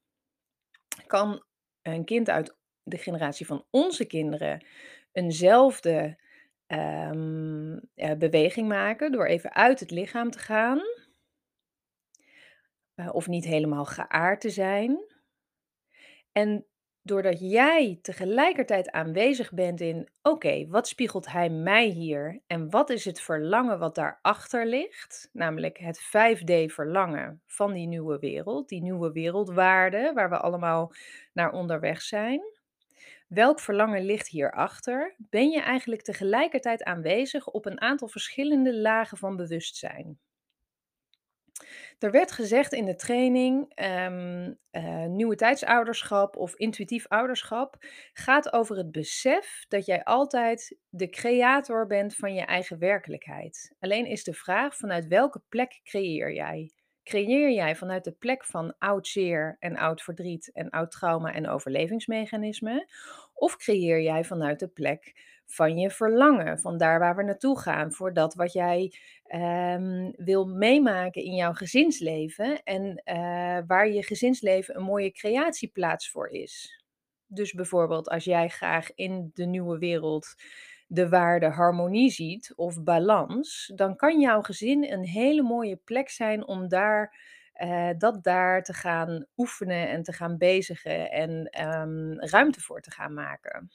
kan 1.07 1.45
een 1.83 2.05
kind 2.05 2.31
uit 2.31 2.57
de 2.83 2.99
generatie 2.99 3.47
van 3.47 3.65
onze 3.71 4.05
kinderen 4.05 4.67
eenzelfde 5.13 6.17
Ehm, 6.67 7.79
eh, 7.95 8.17
beweging 8.19 8.69
maken 8.69 9.13
door 9.13 9.27
even 9.27 9.55
uit 9.55 9.81
het 9.81 9.91
lichaam 9.91 10.31
te 10.31 10.39
gaan. 10.39 10.81
Eh, 12.95 13.09
of 13.13 13.27
niet 13.27 13.45
helemaal 13.45 13.85
geaard 13.85 14.41
te 14.41 14.51
zijn. 14.51 14.99
En 16.33 16.67
doordat 17.07 17.41
jij 17.41 17.99
tegelijkertijd 18.03 18.91
aanwezig 18.91 19.53
bent 19.53 19.81
in: 19.81 20.09
"Oké, 20.23 20.67
wat 20.69 20.89
spiegelt 20.89 21.27
hij 21.33 21.51
mij 21.51 21.87
hier 21.87 22.41
en 22.47 22.71
wat 22.71 22.91
is 22.91 23.05
het 23.05 23.21
verlangen 23.21 23.79
wat 23.79 23.95
daarachter 23.95 24.67
ligt?" 24.67 25.29
Namelijk 25.33 25.79
het 25.79 26.01
5D-verlangen 26.01 27.43
van 27.47 27.73
die 27.73 27.87
nieuwe 27.87 28.19
wereld, 28.19 28.69
die 28.69 28.83
nieuwe 28.83 29.13
wereldwaarde 29.13 30.13
waar 30.15 30.31
we 30.31 30.37
allemaal 30.37 30.93
naar 31.33 31.53
onderweg 31.53 32.03
zijn. 32.03 32.41
Welk 33.29 33.61
verlangen 33.61 34.05
ligt 34.05 34.29
hierachter? 34.29 35.15
Ben 35.19 35.51
je 35.51 35.61
eigenlijk 35.61 36.03
tegelijkertijd 36.03 36.85
aanwezig 36.85 37.47
op 37.47 37.67
een 37.67 37.81
aantal 37.81 38.09
verschillende 38.09 38.77
lagen 38.77 39.19
van 39.19 39.37
bewustzijn? 39.37 40.19
Er 41.99 42.11
werd 42.11 42.33
gezegd 42.33 42.73
in 42.73 42.85
de 42.85 42.95
training, 42.95 43.73
ehm, 43.75 44.53
eh, 44.71 45.05
nieuwe 45.07 45.35
tijdsouderschap 45.35 46.37
of 46.37 46.55
intuïtief 46.55 47.09
ouderschap 47.09 47.77
gaat 48.13 48.53
over 48.53 48.77
het 48.77 48.93
besef 48.93 49.65
dat 49.69 49.87
jij 49.87 50.05
altijd 50.05 50.79
de 50.89 51.09
creator 51.09 51.87
bent 51.87 52.15
van 52.15 52.35
je 52.35 52.45
eigen 52.45 52.79
werkelijkheid. 52.79 53.75
Alleen 53.81 54.07
is 54.07 54.25
de 54.25 54.35
vraag 54.35 54.77
vanuit 54.77 55.07
welke 55.07 55.43
plek 55.49 55.81
creëer 55.83 56.35
jij? 56.35 56.71
Creëer 57.03 57.51
jij 57.51 57.77
vanuit 57.77 58.05
de 58.05 58.13
plek 58.13 58.45
van 58.45 58.75
oud 58.79 59.07
zeer 59.07 59.57
en 59.59 59.77
oud 59.77 60.03
verdriet 60.03 60.51
en 60.53 60.71
oud 60.71 60.91
trauma 60.91 61.33
en 61.33 61.49
overlevingsmechanismen? 61.49 62.87
Of 63.35 63.57
creëer 63.57 64.03
jij 64.03 64.25
vanuit 64.25 64.59
de 64.59 64.69
plek 64.69 65.15
van 65.47 65.79
je 65.79 65.91
verlangen, 65.91 66.59
van 66.59 66.79
daar 66.79 66.99
waar 66.99 67.17
we 67.17 67.23
naartoe 67.23 67.59
gaan, 67.59 67.93
voor 67.93 68.13
dat 68.13 68.35
wat 68.35 68.53
jij 68.53 68.93
ehm, 69.27 70.11
wil 70.17 70.47
meemaken 70.47 71.23
in 71.23 71.35
jouw 71.35 71.53
gezinsleven 71.53 72.63
en 72.63 73.03
eh, 73.05 73.59
waar 73.67 73.89
je 73.89 74.03
gezinsleven 74.03 74.77
een 74.77 74.83
mooie 74.83 75.13
creatieplaats 75.13 76.11
voor 76.11 76.29
is. 76.29 76.85
Dus 77.27 77.53
bijvoorbeeld 77.53 78.09
als 78.09 78.25
jij 78.25 78.49
graag 78.49 78.95
in 78.95 79.31
de 79.35 79.45
nieuwe 79.45 79.79
wereld 79.79 80.35
de 80.87 81.09
waarde 81.09 81.47
harmonie 81.47 82.11
ziet 82.11 82.53
of 82.57 82.83
balans, 82.83 83.73
dan 83.75 83.97
kan 83.97 84.21
jouw 84.21 84.43
gezin 84.43 84.85
een 84.85 85.05
hele 85.05 85.43
mooie 85.43 85.77
plek 85.77 86.09
zijn 86.11 86.47
om 86.47 86.69
daar, 86.69 87.17
eh, 87.53 87.91
dat 87.99 88.23
daar 88.25 88.63
te 88.63 88.73
gaan 88.73 89.27
oefenen 89.37 89.89
en 89.89 90.03
te 90.03 90.13
gaan 90.13 90.39
bezigen 90.39 91.11
en 91.11 91.47
ehm, 91.51 92.13
ruimte 92.13 92.61
voor 92.61 92.81
te 92.81 92.91
gaan 92.91 93.15
maken. 93.15 93.71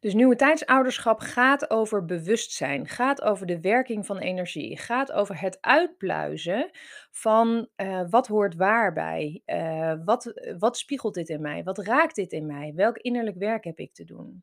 Dus 0.00 0.14
nieuwe 0.14 0.36
tijdsouderschap 0.36 1.20
gaat 1.20 1.70
over 1.70 2.04
bewustzijn, 2.04 2.86
gaat 2.86 3.22
over 3.22 3.46
de 3.46 3.60
werking 3.60 4.06
van 4.06 4.18
energie, 4.18 4.78
gaat 4.78 5.12
over 5.12 5.40
het 5.40 5.58
uitpluizen 5.60 6.70
van 7.10 7.68
eh, 7.76 8.02
wat 8.10 8.26
hoort 8.26 8.54
waarbij, 8.54 9.42
uh, 9.46 9.94
wat, 10.04 10.32
wat 10.58 10.78
spiegelt 10.78 11.14
dit 11.14 11.28
in 11.28 11.40
mij, 11.40 11.62
wat 11.62 11.78
raakt 11.78 12.14
dit 12.14 12.32
in 12.32 12.46
mij, 12.46 12.72
welk 12.74 12.98
innerlijk 12.98 13.36
werk 13.36 13.64
heb 13.64 13.78
ik 13.78 13.94
te 13.94 14.04
doen. 14.04 14.42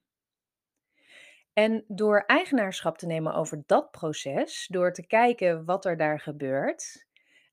En 1.54 1.84
door 1.88 2.24
eigenaarschap 2.26 2.98
te 2.98 3.06
nemen 3.06 3.34
over 3.34 3.64
dat 3.66 3.92
proces, 3.92 4.68
door 4.68 4.94
te 4.94 5.08
kijken 5.08 5.66
wat 5.66 5.86
er 5.86 5.98
daar 5.98 6.20
gebeurt, 6.20 7.06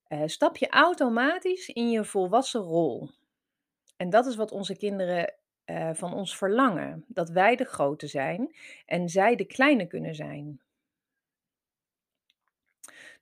uh, 0.08 0.22
stap 0.26 0.56
je 0.56 0.68
automatisch 0.68 1.68
in 1.68 1.90
je 1.90 2.04
volwassen 2.04 2.60
rol. 2.60 3.08
En 3.96 4.10
dat 4.10 4.26
is 4.26 4.36
wat 4.36 4.52
onze 4.52 4.76
kinderen 4.76 5.34
uh, 5.66 5.90
van 5.92 6.14
ons 6.14 6.36
verlangen: 6.36 7.04
dat 7.08 7.28
wij 7.28 7.56
de 7.56 7.64
grote 7.64 8.06
zijn 8.06 8.56
en 8.86 9.08
zij 9.08 9.36
de 9.36 9.44
kleine 9.44 9.86
kunnen 9.86 10.14
zijn. 10.14 10.60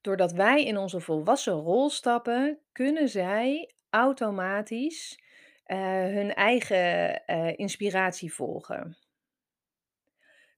Doordat 0.01 0.33
wij 0.33 0.65
in 0.65 0.77
onze 0.77 1.01
volwassen 1.01 1.53
rol 1.53 1.91
stappen, 1.91 2.59
kunnen 2.73 3.09
zij 3.09 3.75
automatisch 3.91 5.23
uh, 5.67 5.79
hun 6.05 6.35
eigen 6.35 7.23
uh, 7.27 7.59
inspiratie 7.59 8.35
volgen. 8.35 8.97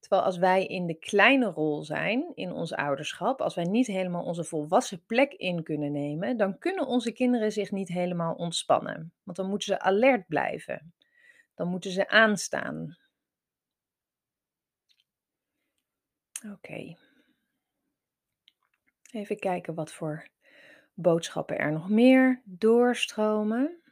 Terwijl 0.00 0.22
als 0.22 0.38
wij 0.38 0.66
in 0.66 0.86
de 0.86 0.94
kleine 0.94 1.46
rol 1.46 1.82
zijn 1.82 2.32
in 2.34 2.52
ons 2.52 2.72
ouderschap, 2.74 3.40
als 3.40 3.54
wij 3.54 3.64
niet 3.64 3.86
helemaal 3.86 4.24
onze 4.24 4.44
volwassen 4.44 5.04
plek 5.06 5.32
in 5.32 5.62
kunnen 5.62 5.92
nemen, 5.92 6.36
dan 6.36 6.58
kunnen 6.58 6.86
onze 6.86 7.12
kinderen 7.12 7.52
zich 7.52 7.70
niet 7.70 7.88
helemaal 7.88 8.34
ontspannen. 8.34 9.12
Want 9.22 9.36
dan 9.36 9.48
moeten 9.48 9.66
ze 9.66 9.80
alert 9.80 10.26
blijven. 10.26 10.92
Dan 11.54 11.68
moeten 11.68 11.90
ze 11.90 12.08
aanstaan. 12.08 12.98
Oké. 16.52 16.96
Even 19.10 19.38
kijken 19.38 19.74
wat 19.74 19.92
voor 19.92 20.28
boodschappen 20.94 21.58
er 21.58 21.72
nog 21.72 21.88
meer 21.88 22.42
doorstromen. 22.44 23.82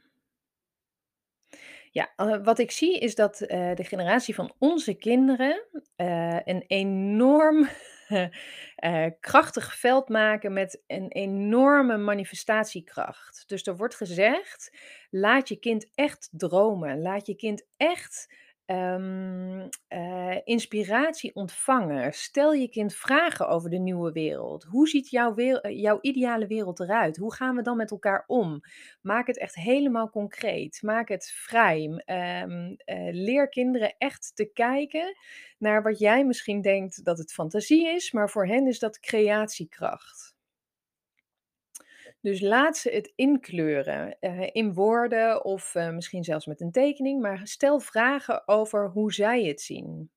Ja, 1.91 2.13
uh, 2.17 2.43
wat 2.43 2.59
ik 2.59 2.71
zie 2.71 2.99
is 2.99 3.15
dat 3.15 3.41
uh, 3.41 3.47
de 3.75 3.83
generatie 3.83 4.35
van 4.35 4.53
onze 4.57 4.93
kinderen 4.93 5.65
uh, 5.97 6.39
een 6.43 6.63
enorm 6.67 7.67
krachtig 9.19 9.75
veld 9.75 10.09
maken 10.09 10.53
met 10.53 10.83
een 10.87 11.07
enorme 11.11 11.97
manifestatiekracht. 11.97 13.43
Dus 13.47 13.65
er 13.67 13.77
wordt 13.77 13.95
gezegd: 13.95 14.77
laat 15.09 15.47
je 15.47 15.55
kind 15.55 15.91
echt 15.95 16.29
dromen. 16.31 17.01
Laat 17.01 17.27
je 17.27 17.35
kind 17.35 17.65
echt 17.77 18.33
Ehm, 18.71 19.67
eh, 19.87 20.37
inspiratie 20.43 21.35
ontvangen. 21.35 22.13
Stel 22.13 22.53
je 22.53 22.69
kind 22.69 22.93
vragen 22.93 23.47
over 23.47 23.69
de 23.69 23.77
nieuwe 23.79 24.11
wereld. 24.11 24.63
Hoe 24.63 24.87
ziet 24.87 25.09
jouw, 25.09 25.35
eh, 25.35 25.81
jouw 25.81 25.97
ideale 26.01 26.47
wereld 26.47 26.79
eruit? 26.79 27.17
Hoe 27.17 27.33
gaan 27.33 27.55
we 27.55 27.61
dan 27.61 27.77
met 27.77 27.91
elkaar 27.91 28.23
om? 28.27 28.61
Maak 29.01 29.27
het 29.27 29.37
echt 29.37 29.55
helemaal 29.55 30.09
concreet. 30.09 30.81
Maak 30.81 31.09
het 31.09 31.31
vrij. 31.35 32.03
Um, 32.05 32.75
leer 33.11 33.49
kinderen 33.49 33.95
echt 33.97 34.31
te 34.35 34.45
kijken 34.53 35.17
naar 35.57 35.83
wat 35.83 35.99
jij 35.99 36.25
misschien 36.25 36.61
denkt 36.61 37.03
dat 37.05 37.17
het 37.17 37.33
fantasie 37.33 37.87
is, 37.87 38.11
maar 38.11 38.29
voor 38.29 38.47
hen 38.47 38.67
is 38.67 38.79
dat 38.79 38.99
creatiekracht. 38.99 40.30
Dus 42.21 42.41
laat 42.41 42.77
ze 42.77 42.89
het 42.89 43.11
inkleuren, 43.15 44.17
uh, 44.19 44.49
in 44.51 44.73
woorden 44.73 45.45
of 45.45 45.75
uh, 45.75 45.89
misschien 45.89 46.23
zelfs 46.23 46.45
met 46.45 46.61
een 46.61 46.71
tekening, 46.71 47.21
maar 47.21 47.41
stel 47.43 47.79
vragen 47.79 48.47
over 48.47 48.89
hoe 48.89 49.13
zij 49.13 49.43
het 49.43 49.61
zien. 49.61 50.11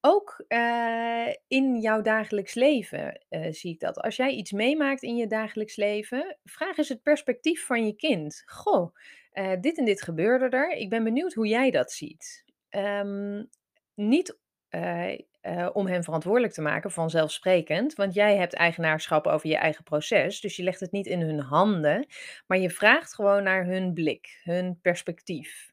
Ook 0.00 0.44
uh, 0.48 1.28
in 1.48 1.80
jouw 1.80 2.00
dagelijks 2.00 2.54
leven 2.54 3.24
zie 3.50 3.72
ik 3.72 3.80
dat. 3.80 4.00
Als 4.00 4.16
jij 4.16 4.30
iets 4.30 4.52
meemaakt 4.52 5.02
in 5.02 5.16
je 5.16 5.26
dagelijks 5.26 5.76
leven, 5.76 6.38
vraag 6.44 6.76
eens 6.76 6.88
het 6.88 7.02
perspectief 7.02 7.66
van 7.66 7.86
je 7.86 7.96
kind. 7.96 8.42
Goh, 8.46 8.94
dit 9.60 9.78
en 9.78 9.84
dit 9.84 10.02
gebeurde 10.02 10.56
er. 10.56 10.70
Ik 10.70 10.88
ben 10.88 11.04
benieuwd 11.04 11.32
hoe 11.32 11.46
jij 11.46 11.70
dat 11.70 11.92
ziet. 11.92 12.44
Um, 12.70 13.48
niet 13.94 14.38
uh, 14.74 15.70
om 15.72 15.86
hen 15.86 16.04
verantwoordelijk 16.04 16.52
te 16.52 16.62
maken, 16.62 16.90
vanzelfsprekend. 16.90 17.94
Want 17.94 18.14
jij 18.14 18.36
hebt 18.36 18.54
eigenaarschap 18.54 19.26
over 19.26 19.48
je 19.48 19.56
eigen 19.56 19.84
proces. 19.84 20.40
Dus 20.40 20.56
je 20.56 20.62
legt 20.62 20.80
het 20.80 20.92
niet 20.92 21.06
in 21.06 21.20
hun 21.20 21.40
handen. 21.40 22.06
Maar 22.46 22.58
je 22.58 22.70
vraagt 22.70 23.14
gewoon 23.14 23.42
naar 23.42 23.64
hun 23.64 23.92
blik, 23.92 24.40
hun 24.42 24.78
perspectief. 24.82 25.72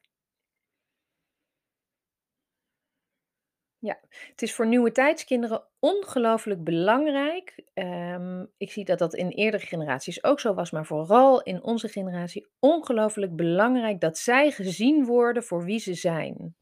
Ja, 3.78 4.00
het 4.10 4.42
is 4.42 4.54
voor 4.54 4.66
nieuwe 4.66 4.92
tijdskinderen 4.92 5.64
ongelooflijk 5.78 6.64
belangrijk. 6.64 7.64
Um, 7.74 8.52
ik 8.56 8.70
zie 8.70 8.84
dat 8.84 8.98
dat 8.98 9.14
in 9.14 9.28
eerdere 9.28 9.66
generaties 9.66 10.24
ook 10.24 10.40
zo 10.40 10.54
was, 10.54 10.70
maar 10.70 10.86
vooral 10.86 11.42
in 11.42 11.62
onze 11.62 11.88
generatie 11.88 12.46
ongelooflijk 12.58 13.36
belangrijk 13.36 14.00
dat 14.00 14.18
zij 14.18 14.50
gezien 14.50 15.04
worden 15.04 15.42
voor 15.42 15.64
wie 15.64 15.78
ze 15.78 15.94
zijn. 15.94 16.56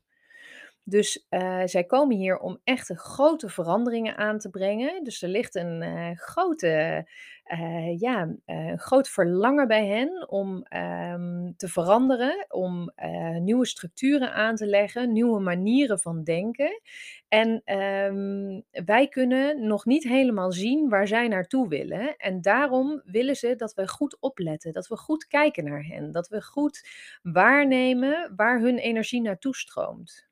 Dus 0.85 1.27
uh, 1.31 1.63
zij 1.65 1.85
komen 1.85 2.17
hier 2.17 2.39
om 2.39 2.61
echte 2.65 2.97
grote 2.97 3.49
veranderingen 3.49 4.17
aan 4.17 4.39
te 4.39 4.51
brengen. 4.51 5.05
Dus 5.05 5.23
er 5.23 5.29
ligt 5.29 5.55
een 5.55 5.83
uh, 5.83 6.11
grote, 6.15 7.07
uh, 7.53 7.99
ja, 7.99 8.35
groot 8.77 9.09
verlangen 9.09 9.69
bij 9.69 9.87
hen 9.87 10.29
om 10.29 10.67
um, 10.77 11.55
te 11.57 11.69
veranderen, 11.69 12.47
om 12.49 12.93
nieuwe 13.39 13.67
structuren 13.67 14.33
aan 14.33 14.57
te 14.57 14.67
leggen, 14.67 15.13
nieuwe 15.13 15.41
manieren 15.41 16.01
van 16.01 16.25
denken. 16.25 16.81
En 17.29 17.63
um, 17.77 18.63
wij 18.71 19.09
kunnen 19.09 19.67
nog 19.67 19.85
niet 19.85 20.05
helemaal 20.05 20.53
zien 20.53 20.89
waar 20.89 21.07
zij 21.07 21.29
naartoe 21.29 21.69
willen. 21.69 22.17
En 22.17 22.41
daarom 22.41 23.03
willen 23.05 23.37
ze 23.37 23.57
dat 23.57 23.75
we 23.75 23.89
goed 23.89 24.17
opletten, 24.21 24.73
dat 24.73 24.89
we 24.89 24.97
goed 24.97 25.27
kijken 25.27 25.65
naar 25.65 25.85
hen, 25.85 26.13
dat 26.13 26.29
we 26.29 26.43
goed 26.43 26.89
waarnemen 27.23 28.33
waar 28.37 28.61
hun 28.61 28.79
energie 28.79 29.21
naartoe 29.21 29.57
stroomt. 29.57 30.30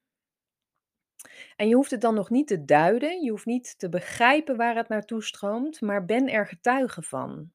En 1.57 1.69
je 1.69 1.75
hoeft 1.75 1.91
het 1.91 2.01
dan 2.01 2.15
nog 2.15 2.31
niet 2.31 2.47
te 2.47 2.65
duiden, 2.65 3.23
je 3.23 3.31
hoeft 3.31 3.47
niet 3.47 3.79
te 3.79 3.89
begrijpen 3.89 4.57
waar 4.57 4.77
het 4.77 4.89
naartoe 4.89 5.23
stroomt, 5.23 5.81
maar 5.81 6.05
ben 6.05 6.29
er 6.29 6.47
getuige 6.47 7.03
van. 7.03 7.51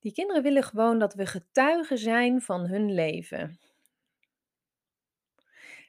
Die 0.00 0.12
kinderen 0.12 0.42
willen 0.42 0.62
gewoon 0.62 0.98
dat 0.98 1.14
we 1.14 1.26
getuigen 1.26 1.98
zijn 1.98 2.42
van 2.42 2.66
hun 2.66 2.94
leven. 2.94 3.58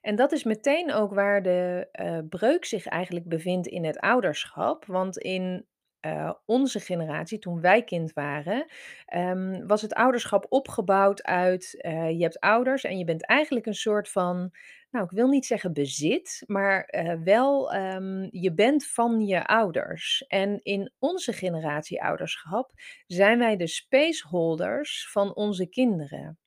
En 0.02 0.16
dat 0.16 0.32
is 0.32 0.44
meteen 0.44 0.94
ook 0.94 1.14
waar 1.14 1.42
de, 1.44 1.88
eh, 1.92 2.20
breuk 2.30 2.66
zich 2.66 2.86
eigenlijk 2.86 3.28
bevindt 3.28 3.68
in 3.68 3.86
het 3.86 4.00
ouderschap. 4.00 4.86
Want 4.86 5.18
in, 5.18 5.66
eh, 6.06 6.32
onze 6.46 6.80
generatie, 6.80 7.40
toen 7.40 7.62
wij 7.62 7.84
kind 7.84 8.14
waren, 8.14 8.66
ehm, 9.06 9.66
was 9.68 9.82
het 9.82 9.94
ouderschap 9.94 10.46
opgebouwd 10.50 11.24
uit, 11.24 11.82
eh, 11.82 12.10
je 12.10 12.22
hebt 12.22 12.40
ouders 12.40 12.84
en 12.84 12.98
je 12.98 13.04
bent 13.04 13.26
eigenlijk 13.26 13.66
een 13.66 13.74
soort 13.74 14.10
van, 14.10 14.52
nou, 14.92 15.06
ik 15.06 15.12
wil 15.12 15.28
niet 15.28 15.46
zeggen 15.46 15.74
bezit, 15.74 16.44
maar, 16.48 16.84
eh, 16.84 17.14
wel, 17.24 17.74
ehm, 17.74 18.28
je 18.32 18.54
bent 18.54 18.88
van 18.88 19.22
je 19.26 19.46
ouders. 19.46 20.26
En 20.28 20.60
in 20.64 20.92
onze 21.00 21.34
generatie 21.34 22.04
ouderschap 22.04 22.72
zijn 23.08 23.40
wij 23.40 23.58
de 23.58 23.68
spaceholders 23.68 25.10
van 25.12 25.36
onze 25.36 25.68
kinderen. 25.70 26.40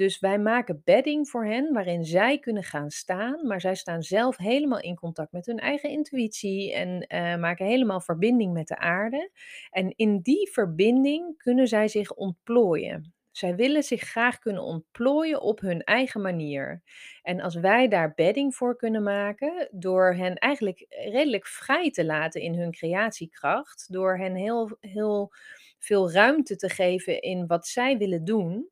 Dus 0.00 0.18
wij 0.18 0.38
maken 0.38 0.82
bedding 0.84 1.28
voor 1.28 1.44
hen 1.46 1.72
waarin 1.72 2.04
zij 2.04 2.38
kunnen 2.38 2.62
gaan 2.62 2.90
staan, 2.90 3.46
maar 3.46 3.60
zij 3.60 3.74
staan 3.74 4.02
zelf 4.02 4.36
helemaal 4.36 4.80
in 4.80 4.94
contact 4.94 5.32
met 5.32 5.46
hun 5.46 5.58
eigen 5.58 5.90
intuïtie 5.90 6.74
en 6.74 7.06
eh, 7.06 7.36
maken 7.36 7.66
helemaal 7.66 8.00
verbinding 8.00 8.52
met 8.52 8.68
de 8.68 8.78
aarde. 8.78 9.30
En 9.70 9.92
in 9.96 10.20
die 10.20 10.50
verbinding 10.52 11.36
kunnen 11.36 11.68
zij 11.68 11.88
zich 11.88 12.12
ontplooien. 12.14 13.14
Zij 13.30 13.54
willen 13.54 13.82
zich 13.82 14.00
graag 14.00 14.38
kunnen 14.38 14.62
ontplooien 14.62 15.40
op 15.40 15.60
hun 15.60 15.84
eigen 15.84 16.20
manier. 16.20 16.82
En 17.22 17.40
als 17.40 17.54
wij 17.54 17.88
daar 17.88 18.14
bedding 18.14 18.54
voor 18.54 18.76
kunnen 18.76 19.02
maken, 19.02 19.68
door 19.70 20.14
hen 20.14 20.34
eigenlijk 20.34 20.86
redelijk 20.88 21.46
vrij 21.46 21.90
te 21.90 22.04
laten 22.04 22.40
in 22.40 22.54
hun 22.54 22.70
creatiekracht, 22.70 23.92
door 23.92 24.16
hen 24.18 24.34
heel, 24.34 24.76
heel 24.80 25.32
veel 25.78 26.12
ruimte 26.12 26.56
te 26.56 26.68
geven 26.68 27.20
in 27.20 27.46
wat 27.46 27.66
zij 27.66 27.96
willen 27.96 28.24
doen, 28.24 28.70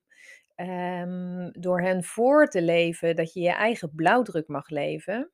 Ehm, 0.58 1.50
door 1.52 1.80
hen 1.80 2.04
voor 2.04 2.46
te 2.48 2.62
leven 2.62 3.16
dat 3.16 3.32
je 3.32 3.40
je 3.40 3.50
eigen 3.52 3.94
blauwdruk 3.94 4.48
mag 4.48 4.68
leven, 4.68 5.30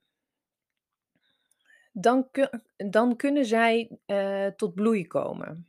dan, 1.93 2.29
dan 2.77 3.17
kunnen 3.17 3.45
zij 3.45 3.99
eh, 4.07 4.47
tot 4.47 4.75
bloei 4.75 5.07
komen. 5.07 5.69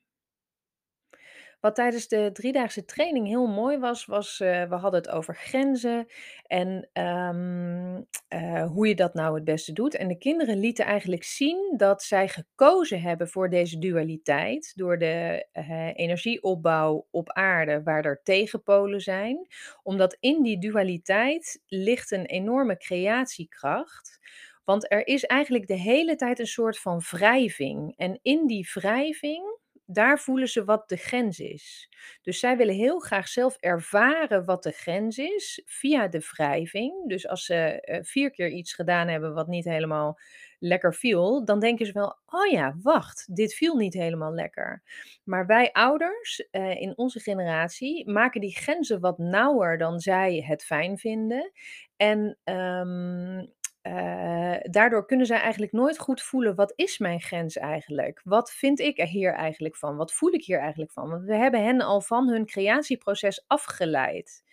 Wat 1.66 1.76
tijdens 1.76 2.08
de 2.08 2.30
driedaagse 2.34 2.86
training 2.86 3.28
heel 3.28 3.48
mooi 3.48 3.78
was, 3.78 4.06
was 4.06 4.40
uh, 4.40 4.64
we 4.64 4.76
hadden 4.76 5.02
het 5.02 5.10
over 5.10 5.36
grenzen 5.36 6.08
en 6.48 6.90
um, 6.94 8.08
uh, 8.30 8.66
hoe 8.66 8.88
je 8.88 8.96
dat 8.96 9.14
nou 9.14 9.36
het 9.36 9.44
beste 9.44 9.74
doet. 9.74 9.96
En 9.96 10.08
de 10.08 10.18
kinderen 10.18 10.60
lieten 10.60 10.86
eigenlijk 10.86 11.24
zien 11.24 11.74
dat 11.78 12.04
zij 12.04 12.28
gekozen 12.28 13.02
hebben 13.02 13.28
voor 13.28 13.50
deze 13.50 13.80
dualiteit 13.80 14.74
door 14.76 14.98
de 14.98 15.48
uh, 15.54 15.98
energieopbouw 15.98 17.08
op 17.12 17.32
aarde, 17.32 17.84
waar 17.84 18.06
er 18.06 18.22
tegenpolen 18.24 19.02
zijn. 19.02 19.48
Omdat 19.84 20.18
in 20.20 20.44
die 20.44 20.60
dualiteit 20.60 21.64
ligt 21.68 22.12
een 22.12 22.26
enorme 22.26 22.78
creatiekracht. 22.78 24.20
Want 24.64 24.92
er 24.92 25.08
is 25.08 25.24
eigenlijk 25.24 25.68
de 25.68 25.80
hele 25.80 26.16
tijd 26.16 26.40
een 26.40 26.48
soort 26.48 26.80
van 26.80 27.02
wrijving. 27.12 27.94
En 27.98 28.20
in 28.22 28.48
die 28.48 28.70
wrijving 28.74 29.64
daar 29.86 30.20
voelen 30.20 30.48
ze 30.48 30.64
wat 30.64 30.90
de 30.90 30.98
grens 30.98 31.40
is. 31.40 31.90
Dus 32.22 32.40
zij 32.40 32.58
willen 32.58 32.76
heel 32.76 33.00
graag 33.00 33.28
zelf 33.28 33.58
ervaren 33.60 34.46
wat 34.46 34.64
de 34.64 34.72
grens 34.72 35.18
is 35.18 35.62
via 35.66 36.08
de 36.08 36.30
wrijving. 36.32 37.08
Dus 37.10 37.28
als 37.28 37.46
ze 37.46 37.56
eh, 37.56 38.04
vier 38.04 38.32
keer 38.32 38.50
iets 38.50 38.74
gedaan 38.74 39.08
hebben 39.08 39.34
wat 39.34 39.48
niet 39.48 39.66
helemaal 39.66 40.20
lekker 40.60 40.94
viel, 40.94 41.46
dan 41.46 41.60
denken 41.60 41.86
ze 41.86 41.92
wel: 41.92 42.18
oh 42.26 42.52
ja, 42.52 42.76
wacht, 42.82 43.36
dit 43.36 43.54
viel 43.54 43.76
niet 43.76 43.94
helemaal 43.94 44.34
lekker. 44.34 44.84
Maar 45.24 45.46
wij 45.46 45.72
ouders 45.72 46.48
eh, 46.52 46.82
in 46.82 46.98
onze 46.98 47.20
generatie 47.20 48.10
maken 48.10 48.42
die 48.42 48.56
grenzen 48.56 49.00
wat 49.00 49.18
nauwer 49.18 49.78
dan 49.78 50.00
zij 50.00 50.44
het 50.48 50.64
fijn 50.64 50.98
vinden. 50.98 51.52
En 51.98 52.38
ehm, 52.44 53.46
uh, 53.88 54.56
daardoor 54.62 55.06
kunnen 55.06 55.26
zij 55.26 55.40
eigenlijk 55.40 55.72
nooit 55.72 56.00
goed 56.00 56.22
voelen, 56.22 56.56
wat 56.56 56.74
is 56.76 56.98
mijn 56.98 57.22
grens 57.22 57.58
eigenlijk? 57.58 58.22
Wat 58.24 58.52
vind 58.52 58.80
ik 58.80 59.00
er 59.00 59.08
hier 59.08 59.34
eigenlijk 59.34 59.76
van? 59.76 59.96
Wat 59.96 60.14
voel 60.14 60.34
ik 60.34 60.46
hier 60.46 60.60
eigenlijk 60.60 60.92
van? 60.92 61.10
Want 61.10 61.24
we 61.24 61.36
hebben 61.36 61.64
hen 61.64 61.82
al 61.82 62.02
van 62.02 62.30
hun 62.30 62.46
creatieproces 62.46 63.44
afgeleid. 63.48 64.44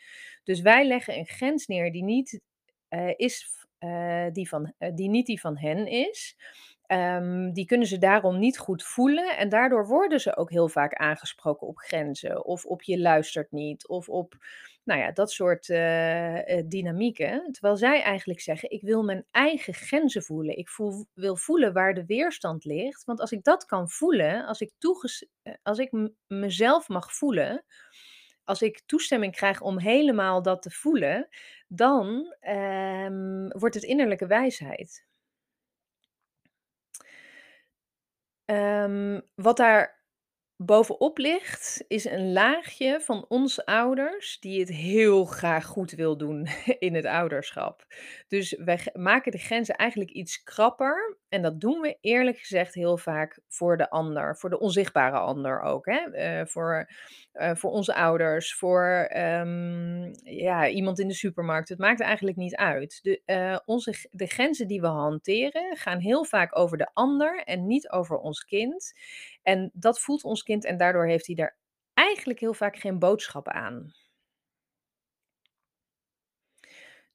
Dus 0.45 0.61
wij 0.61 0.87
leggen 0.87 1.19
een 1.19 1.27
grens 1.27 1.67
neer 1.67 1.93
die 1.93 2.05
niet, 2.05 2.41
uh, 2.91 3.13
is, 3.17 3.67
uh, 3.79 4.27
die, 4.33 4.49
van, 4.49 4.75
die 4.95 5.09
niet 5.09 5.27
die 5.27 5.41
van 5.41 5.59
hen 5.59 5.87
is. 5.87 6.37
Um, 6.93 7.53
die 7.53 7.67
kunnen 7.67 7.87
ze 7.87 7.99
daarom 7.99 8.39
niet 8.39 8.59
goed 8.59 8.83
voelen 8.83 9.37
en 9.37 9.49
daardoor 9.49 9.87
worden 9.87 10.21
ze 10.21 10.37
ook 10.37 10.51
heel 10.51 10.69
vaak 10.69 10.95
aangesproken 10.95 11.67
op 11.67 11.79
grenzen 11.79 12.45
of 12.45 12.65
op 12.65 12.83
je 12.83 12.99
luistert 13.01 13.53
niet 13.53 13.89
of 13.89 14.09
op 14.09 14.35
nou 14.85 15.01
ja, 15.01 15.13
dat 15.13 15.31
soort 15.31 15.69
uh, 15.69 16.37
uh, 16.37 16.63
dynamieken. 16.67 17.53
Terwijl 17.53 17.77
zij 17.77 18.03
eigenlijk 18.03 18.41
zeggen: 18.41 18.71
ik 18.71 18.83
wil 18.83 19.03
mijn 19.03 19.27
eigen 19.31 19.75
grenzen 19.75 20.23
voelen. 20.23 20.57
Ik 20.57 20.69
wil 21.15 21.37
voelen 21.37 21.73
waar 21.73 21.95
de 21.95 22.07
weerstand 22.07 22.65
ligt. 22.65 23.05
Want 23.05 23.21
als 23.21 23.33
ik 23.33 23.45
dat 23.45 23.65
kan 23.65 23.89
voelen, 23.89 24.47
als 24.47 24.61
ik, 24.61 24.71
toeges 24.79 25.29
eh, 25.43 25.55
als 25.63 25.79
ik 25.79 26.11
mezelf 26.27 26.89
mag 26.89 27.15
voelen, 27.15 27.65
als 28.45 28.63
ik 28.63 28.83
toestemming 28.87 29.35
krijg 29.35 29.61
om 29.61 29.79
helemaal 29.79 30.43
dat 30.43 30.63
te 30.63 30.71
voelen, 30.71 31.29
dan 31.69 32.35
um, 32.49 33.49
wordt 33.49 33.75
het 33.75 33.85
innerlijke 33.85 34.27
wijsheid. 34.27 35.11
Um, 38.47 39.23
wat 39.35 39.57
daar 39.57 40.02
bovenop 40.65 41.19
ligt, 41.19 41.85
is 41.89 42.05
een 42.05 42.33
laagje 42.33 43.01
van 43.01 43.25
ons 43.29 43.65
ouders 43.65 44.41
die 44.41 44.61
het 44.61 44.69
heel 44.69 45.25
graag 45.25 45.65
goed 45.65 45.91
wil 45.91 46.17
doen 46.17 46.49
in 46.79 46.95
het 46.95 47.05
ouderschap. 47.05 47.87
Dus 48.29 48.57
wij 48.65 48.79
maken 48.93 49.33
de 49.33 49.39
grenzen 49.39 49.75
eigenlijk 49.75 50.11
iets 50.11 50.43
krapper. 50.43 51.17
En 51.29 51.43
dat 51.43 51.61
doen 51.61 51.81
we 51.81 51.99
eerlijk 52.01 52.39
gezegd 52.39 52.75
heel 52.75 52.97
vaak 52.97 53.41
voor 53.49 53.77
de 53.77 53.91
ander, 53.91 54.37
voor 54.37 54.51
de 54.51 54.59
onzichtbare 54.59 55.19
ander 55.19 55.61
ook. 55.61 55.87
Hè? 55.87 56.39
Uh, 56.41 56.47
voor, 56.47 56.91
uh, 57.35 57.55
voor 57.55 57.71
onze 57.71 57.95
ouders, 57.95 58.55
voor 58.55 59.11
um, 59.17 60.11
ja, 60.25 60.69
iemand 60.69 60.99
in 60.99 61.09
de 61.09 61.15
supermarkt. 61.15 61.69
Het 61.69 61.79
maakt 61.79 62.01
eigenlijk 62.01 62.37
niet 62.37 62.57
uit. 62.57 62.99
De, 63.03 63.23
uh, 63.27 63.59
onze, 63.65 64.09
de 64.11 64.27
grenzen 64.27 64.69
die 64.69 64.81
we 64.81 64.87
hanteren 64.87 65.77
gaan 65.77 65.99
heel 65.99 66.25
vaak 66.25 66.59
over 66.59 66.79
de 66.79 66.91
ander 66.93 67.43
en 67.45 67.67
niet 67.67 67.91
over 67.91 68.17
ons 68.17 68.45
kind. 68.45 68.93
En 69.43 69.71
dat 69.75 70.01
voelt 70.01 70.25
ons 70.25 70.43
kind 70.43 70.65
en 70.65 70.77
daardoor 70.77 71.07
heeft 71.07 71.27
hij 71.27 71.35
daar 71.35 71.57
eigenlijk 71.95 72.41
heel 72.41 72.55
vaak 72.55 72.77
geen 72.77 72.99
boodschap 72.99 73.49
aan. 73.49 73.95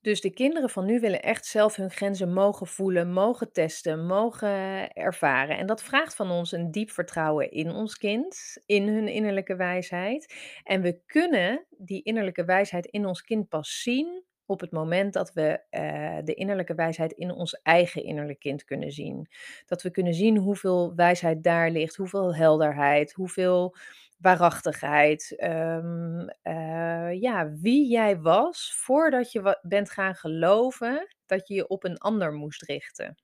Dus 0.02 0.22
de 0.22 0.34
kinderen 0.34 0.70
van 0.70 0.86
nu 0.86 1.00
willen 1.00 1.22
echt 1.22 1.46
zelf 1.46 1.76
hun 1.76 1.92
grenzen 1.92 2.34
mogen 2.34 2.68
voelen, 2.68 3.12
mogen 3.12 3.52
testen, 3.52 4.06
mogen 4.06 4.92
ervaren. 4.94 5.58
En 5.58 5.66
dat 5.66 5.84
vraagt 5.84 6.16
van 6.16 6.32
ons 6.32 6.52
een 6.52 6.72
diep 6.72 6.90
vertrouwen 6.92 7.52
in 7.52 7.72
ons 7.72 7.98
kind, 7.98 8.58
in 8.66 8.88
hun 8.88 9.08
innerlijke 9.08 9.56
wijsheid. 9.56 10.34
En 10.63 10.82
we 10.82 11.02
kunnen 11.06 11.66
die 11.78 12.04
innerlijke 12.04 12.46
wijsheid 12.46 12.86
in 12.86 13.06
ons 13.06 13.22
kind 13.22 13.50
pas 13.50 13.82
zien 13.82 14.26
op 14.48 14.60
het 14.60 14.72
moment 14.72 15.14
dat 15.14 15.34
we 15.34 15.62
uh, 15.72 16.18
de 16.24 16.34
innerlijke 16.34 16.76
wijsheid 16.76 17.12
in 17.12 17.32
ons 17.32 17.62
eigen 17.62 18.04
innerlijk 18.04 18.40
kind 18.40 18.64
kunnen 18.64 18.92
zien. 18.92 19.28
Dat 19.66 19.82
we 19.82 19.92
kunnen 19.92 20.14
zien 20.14 20.38
hoeveel 20.38 20.96
wijsheid 20.96 21.44
daar 21.44 21.70
ligt, 21.70 21.96
hoeveel 21.96 22.36
helderheid, 22.36 23.14
hoeveel 23.14 23.76
waarachtigheid. 24.18 25.36
Um, 25.44 26.30
uh, 26.44 27.22
ja, 27.22 27.52
wie 27.62 27.90
jij 27.90 28.20
was 28.20 28.74
voordat 28.76 29.32
je 29.32 29.60
bent 29.62 29.90
gaan 29.92 30.16
geloven 30.16 31.16
dat 31.26 31.48
je 31.48 31.54
je 31.54 31.68
op 31.68 31.84
een 31.84 31.98
ander 31.98 32.34
moest 32.34 32.62
richten. 32.62 33.16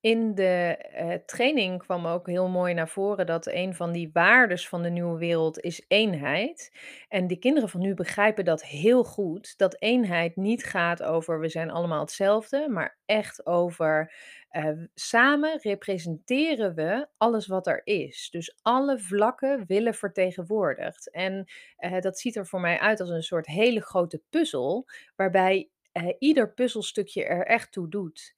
In 0.00 0.34
de 0.34 0.84
uh, 1.00 1.14
training 1.26 1.78
kwam 1.78 2.06
ook 2.06 2.26
heel 2.26 2.48
mooi 2.48 2.74
naar 2.74 2.88
voren 2.88 3.26
dat 3.26 3.46
een 3.46 3.74
van 3.74 3.92
die 3.92 4.10
waardes 4.12 4.68
van 4.68 4.82
de 4.82 4.90
nieuwe 4.90 5.18
wereld 5.18 5.60
is 5.60 5.84
eenheid. 5.88 6.72
En 7.08 7.26
de 7.26 7.38
kinderen 7.38 7.68
van 7.68 7.80
nu 7.80 7.94
begrijpen 7.94 8.44
dat 8.44 8.64
heel 8.64 9.04
goed. 9.04 9.58
Dat 9.58 9.80
eenheid 9.80 10.36
niet 10.36 10.64
gaat 10.64 11.02
over 11.02 11.40
we 11.40 11.48
zijn 11.48 11.70
allemaal 11.70 12.00
hetzelfde, 12.00 12.68
maar 12.68 12.98
echt 13.06 13.46
over 13.46 14.12
uh, 14.50 14.70
samen 14.94 15.58
representeren 15.62 16.74
we 16.74 17.08
alles 17.16 17.46
wat 17.46 17.66
er 17.66 17.80
is. 17.84 18.28
Dus 18.30 18.58
alle 18.62 18.98
vlakken 18.98 19.64
willen 19.66 19.94
vertegenwoordigd. 19.94 21.10
En 21.10 21.50
uh, 21.78 22.00
dat 22.00 22.18
ziet 22.18 22.36
er 22.36 22.46
voor 22.46 22.60
mij 22.60 22.78
uit 22.78 23.00
als 23.00 23.10
een 23.10 23.22
soort 23.22 23.46
hele 23.46 23.80
grote 23.80 24.22
puzzel, 24.30 24.86
waarbij 25.16 25.70
ieder 26.18 26.52
puzzelstukje 26.52 27.24
er 27.24 27.46
echt 27.46 27.72
toe 27.72 27.88
doet. 27.88 28.34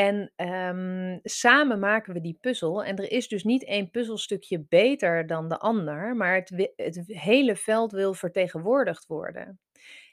En 0.00 0.32
um, 0.36 1.20
samen 1.22 1.78
maken 1.78 2.12
we 2.12 2.20
die 2.20 2.38
puzzel. 2.40 2.84
En 2.84 2.96
er 2.96 3.10
is 3.10 3.28
dus 3.28 3.44
niet 3.44 3.64
één 3.64 3.90
puzzelstukje 3.90 4.64
beter 4.68 5.26
dan 5.26 5.48
de 5.48 5.58
ander, 5.58 6.16
maar 6.16 6.34
het, 6.34 7.02
hele 7.06 7.56
veld 7.56 7.92
wil 7.92 8.14
vertegenwoordigd 8.14 9.06
worden. 9.06 9.60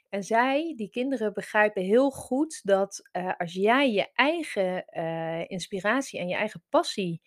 En 0.08 0.22
zij, 0.22 0.74
die 0.76 0.90
kinderen, 0.90 1.32
begrijpen 1.32 1.82
heel 1.82 2.10
goed 2.10 2.60
dat 2.62 3.08
uh, 3.12 3.32
als 3.36 3.52
jij 3.52 3.92
je 3.92 4.12
eigen 4.12 4.84
uh, 4.90 5.44
inspiratie 5.50 6.20
en 6.20 6.28
je 6.28 6.34
eigen 6.34 6.64
passie 6.68 7.20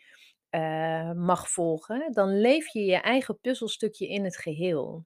uh, 0.52 1.12
mag 1.12 1.50
volgen, 1.50 2.12
dan 2.12 2.40
leef 2.40 2.74
je 2.74 2.86
je 2.86 3.02
eigen 3.02 3.40
puzzelstukje 3.40 4.08
in 4.08 4.24
het 4.24 4.38
geheel. 4.38 5.06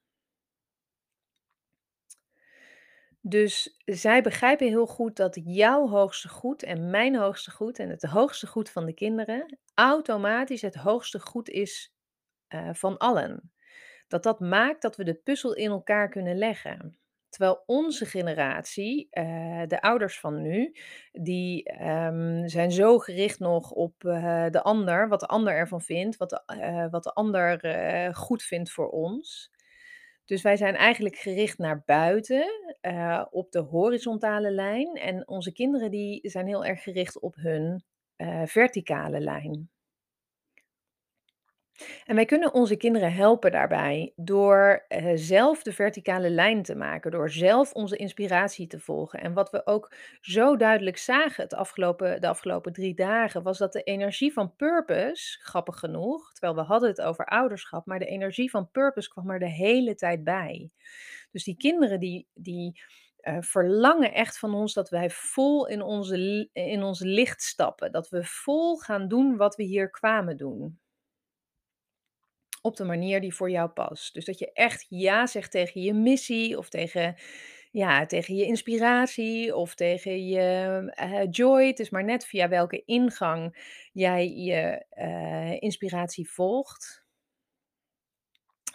Dus 3.27 3.77
zij 3.85 4.21
begrijpen 4.21 4.67
heel 4.67 4.87
goed 4.87 5.15
dat 5.15 5.39
jouw 5.43 5.87
hoogste 5.87 6.29
goed 6.29 6.63
en 6.63 6.89
mijn 6.89 7.15
hoogste 7.15 7.51
goed 7.51 7.79
en 7.79 7.89
het 7.89 8.03
hoogste 8.03 8.47
goed 8.47 8.69
van 8.69 8.85
de 8.85 8.93
kinderen 8.93 9.59
automatisch 9.73 10.61
het 10.61 10.75
hoogste 10.75 11.19
goed 11.19 11.49
is, 11.49 11.93
eh, 12.47 12.69
van 12.73 12.97
allen. 12.97 13.51
Dat 14.07 14.23
dat 14.23 14.39
maakt 14.39 14.81
dat 14.81 14.95
we 14.95 15.03
de 15.03 15.13
puzzel 15.13 15.53
in 15.53 15.69
elkaar 15.69 16.09
kunnen 16.09 16.37
leggen. 16.37 16.97
Terwijl 17.29 17.63
onze 17.65 18.05
generatie, 18.05 19.07
eh, 19.09 19.63
de 19.67 19.81
ouders 19.81 20.19
van 20.19 20.41
nu, 20.41 20.75
die 21.11 21.63
ehm, 21.63 22.47
zijn 22.47 22.71
zo 22.71 22.99
gericht 22.99 23.39
nog 23.39 23.71
op 23.71 24.05
eh, 24.05 24.45
de 24.49 24.61
ander, 24.61 25.07
wat 25.07 25.19
de 25.19 25.27
ander 25.27 25.53
ervan 25.53 25.81
vindt, 25.81 26.17
wat 26.17 26.29
de, 26.29 26.87
wat 26.91 27.03
de 27.03 27.13
ander 27.13 27.59
goed 28.15 28.43
vindt 28.43 28.71
voor 28.71 28.89
ons. 28.89 29.53
Dus 30.25 30.41
wij 30.41 30.57
zijn 30.57 30.75
eigenlijk 30.75 31.15
gericht 31.15 31.57
naar 31.57 31.83
buiten, 31.85 32.75
eh, 32.81 33.25
op 33.29 33.51
de 33.51 33.59
horizontale 33.59 34.51
lijn. 34.51 34.95
En 34.95 35.27
onze 35.27 35.51
kinderen 35.51 35.91
die 35.91 36.29
zijn 36.29 36.47
heel 36.47 36.65
erg 36.65 36.83
gericht 36.83 37.19
op 37.19 37.35
hun 37.35 37.83
eh, 38.15 38.45
verticale 38.45 39.19
lijn. 39.19 39.69
En 42.05 42.15
wij 42.15 42.25
kunnen 42.25 42.53
onze 42.53 42.75
kinderen 42.75 43.13
helpen 43.13 43.51
daarbij 43.51 44.13
door 44.15 44.85
eh, 44.87 45.11
zelf 45.15 45.63
de 45.63 45.73
verticale 45.73 46.29
lijn 46.29 46.63
te 46.63 46.75
maken, 46.75 47.11
door 47.11 47.29
zelf 47.29 47.73
onze 47.73 47.95
inspiratie 47.95 48.67
te 48.67 48.79
volgen. 48.79 49.19
En 49.21 49.33
wat 49.33 49.49
we 49.49 49.65
ook 49.65 49.93
zo 50.21 50.55
duidelijk 50.55 50.97
zagen 50.97 51.43
het 51.43 51.53
afgelopen, 51.53 52.21
de 52.21 52.27
afgelopen 52.27 52.73
drie 52.73 52.95
dagen, 52.95 53.43
was 53.43 53.57
dat 53.57 53.73
de 53.73 53.83
energie 53.83 54.33
van 54.33 54.55
purpose, 54.55 55.39
grappig 55.41 55.79
genoeg, 55.79 56.31
terwijl 56.31 56.55
we 56.55 56.61
hadden 56.61 56.89
het 56.89 57.01
over 57.01 57.25
ouderschap, 57.25 57.85
maar 57.85 57.99
de 57.99 58.05
energie 58.05 58.49
van 58.49 58.71
purpose 58.71 59.09
kwam 59.09 59.29
er 59.29 59.39
de 59.39 59.49
hele 59.49 59.95
tijd 59.95 60.23
bij. 60.23 60.69
Dus 61.31 61.43
die 61.43 61.57
kinderen 61.57 61.99
die, 61.99 62.27
die 62.33 62.81
eh, 63.17 63.37
verlangen 63.39 64.13
echt 64.13 64.39
van 64.39 64.53
ons 64.53 64.73
dat 64.73 64.89
wij 64.89 65.09
vol 65.09 65.67
in 65.67 65.81
onze, 65.81 66.49
in 66.53 66.83
ons 66.83 66.99
licht 66.99 67.41
stappen, 67.41 67.91
dat 67.91 68.09
we 68.09 68.23
vol 68.23 68.77
gaan 68.77 69.07
doen 69.07 69.37
wat 69.37 69.55
we 69.55 69.63
hier 69.63 69.89
kwamen 69.89 70.37
doen 70.37 70.79
op 72.65 72.75
de 72.77 72.83
manier 72.83 73.21
die 73.21 73.35
voor 73.35 73.49
jou 73.49 73.69
past. 73.69 74.13
Dus 74.13 74.25
dat 74.25 74.39
je 74.39 74.51
echt 74.53 74.85
ja 74.89 75.27
zegt 75.27 75.51
tegen 75.51 75.81
je 75.81 75.93
missie 75.93 76.57
of 76.57 76.69
tegen, 76.69 77.15
ja, 77.71 78.05
tegen 78.05 78.35
je 78.35 78.45
inspiratie 78.45 79.55
of 79.55 79.75
tegen 79.75 80.27
je 80.27 80.41
eh, 80.95 81.21
joy. 81.31 81.67
Het 81.67 81.79
is 81.79 81.89
maar 81.89 82.03
net 82.03 82.25
via 82.25 82.49
welke 82.49 82.83
ingang 82.85 83.57
jij 83.93 84.29
je 84.29 84.85
eh, 84.89 85.61
inspiratie 85.61 86.29
volgt. 86.29 87.04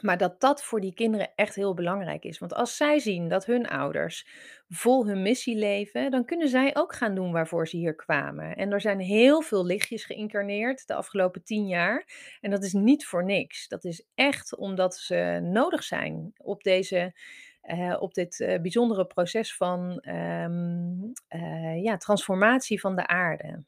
Maar 0.02 0.18
dat 0.18 0.40
dat 0.40 0.62
voor 0.62 0.80
die 0.80 0.94
kinderen 0.94 1.30
echt 1.34 1.54
heel 1.54 1.74
belangrijk 1.74 2.24
is. 2.24 2.38
Want 2.38 2.54
als 2.54 2.76
zij 2.76 2.98
zien 2.98 3.28
dat 3.28 3.46
hun 3.46 3.68
ouders 3.68 4.26
vol 4.68 5.06
hun 5.06 5.22
missie 5.22 5.56
leven, 5.56 6.10
dan 6.10 6.24
kunnen 6.24 6.48
zij 6.48 6.76
ook 6.76 6.94
gaan 6.94 7.14
doen 7.14 7.32
waarvoor 7.32 7.68
ze 7.68 7.76
hier 7.76 7.94
kwamen. 7.94 8.56
En 8.56 8.72
er 8.72 8.80
zijn 8.80 9.00
heel 9.00 9.42
veel 9.42 9.66
lichtjes 9.66 10.04
geïncarneerd 10.04 10.86
de 10.86 10.94
afgelopen 10.94 11.44
tien 11.44 11.66
jaar. 11.66 12.06
En 12.40 12.50
dat 12.50 12.64
is 12.64 12.72
niet 12.72 13.06
voor 13.06 13.24
niks. 13.24 13.68
Dat 13.68 13.84
is 13.84 14.06
echt 14.14 14.56
omdat 14.56 14.94
ze 14.96 15.38
nodig 15.42 15.82
zijn 15.82 16.32
op 16.36 16.62
deze. 16.62 17.14
eh, 17.60 17.96
op 18.00 18.14
dit 18.14 18.40
eh, 18.40 18.60
bijzondere 18.60 19.06
proces 19.06 19.56
van 19.56 19.98
ehm, 20.00 20.92
eh, 21.28 21.82
ja, 21.82 21.96
transformatie 21.96 22.80
van 22.80 22.96
de 22.96 23.06
aarde. 23.06 23.64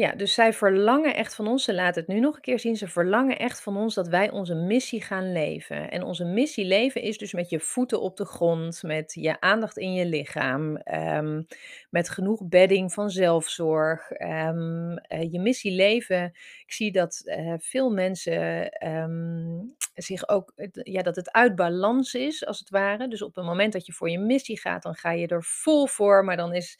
Ja, 0.00 0.12
dus 0.12 0.34
zij 0.34 0.52
verlangen 0.52 1.14
echt 1.14 1.34
van 1.34 1.46
ons, 1.46 1.64
ze 1.64 1.74
laten 1.74 2.00
het 2.00 2.10
nu 2.10 2.20
nog 2.20 2.34
een 2.34 2.40
keer 2.40 2.58
zien, 2.58 2.76
ze 2.76 2.88
verlangen 2.88 3.38
echt 3.38 3.62
van 3.62 3.76
ons 3.76 3.94
dat 3.94 4.08
wij 4.08 4.30
onze 4.30 4.54
missie 4.54 5.02
gaan 5.02 5.32
leven. 5.32 5.90
En 5.90 6.02
onze 6.02 6.24
missie 6.24 6.64
leven 6.64 7.02
is 7.02 7.18
dus 7.18 7.32
met 7.32 7.50
je 7.50 7.60
voeten 7.60 8.00
op 8.00 8.16
de 8.16 8.24
grond, 8.24 8.82
met 8.82 9.14
je 9.14 9.40
aandacht 9.40 9.78
in 9.78 9.92
je 9.92 10.06
lichaam, 10.06 10.76
ehm, 10.76 11.42
met 11.90 12.08
genoeg 12.08 12.48
bedding 12.48 12.92
van 12.92 13.10
zelfzorg. 13.10 14.10
ehm, 14.10 14.96
eh, 14.96 15.32
je 15.32 15.40
missie 15.40 15.72
leven, 15.72 16.24
ik 16.64 16.72
zie 16.72 16.92
dat 16.92 17.22
eh, 17.24 17.54
veel 17.58 17.90
mensen 17.90 18.70
ehm, 18.70 19.58
zich 19.94 20.28
ook, 20.28 20.52
ja, 20.72 21.02
dat 21.02 21.16
het 21.16 21.32
uit 21.32 21.54
balans 21.56 22.14
is 22.14 22.46
als 22.46 22.58
het 22.58 22.70
ware. 22.70 23.08
Dus 23.08 23.22
op 23.22 23.34
het 23.34 23.44
moment 23.44 23.72
dat 23.72 23.86
je 23.86 23.92
voor 23.92 24.10
je 24.10 24.18
missie 24.18 24.60
gaat, 24.60 24.82
dan 24.82 24.94
ga 24.94 25.12
je 25.12 25.26
er 25.26 25.44
vol 25.44 25.86
voor, 25.86 26.24
maar 26.24 26.36
dan 26.36 26.54
is 26.54 26.78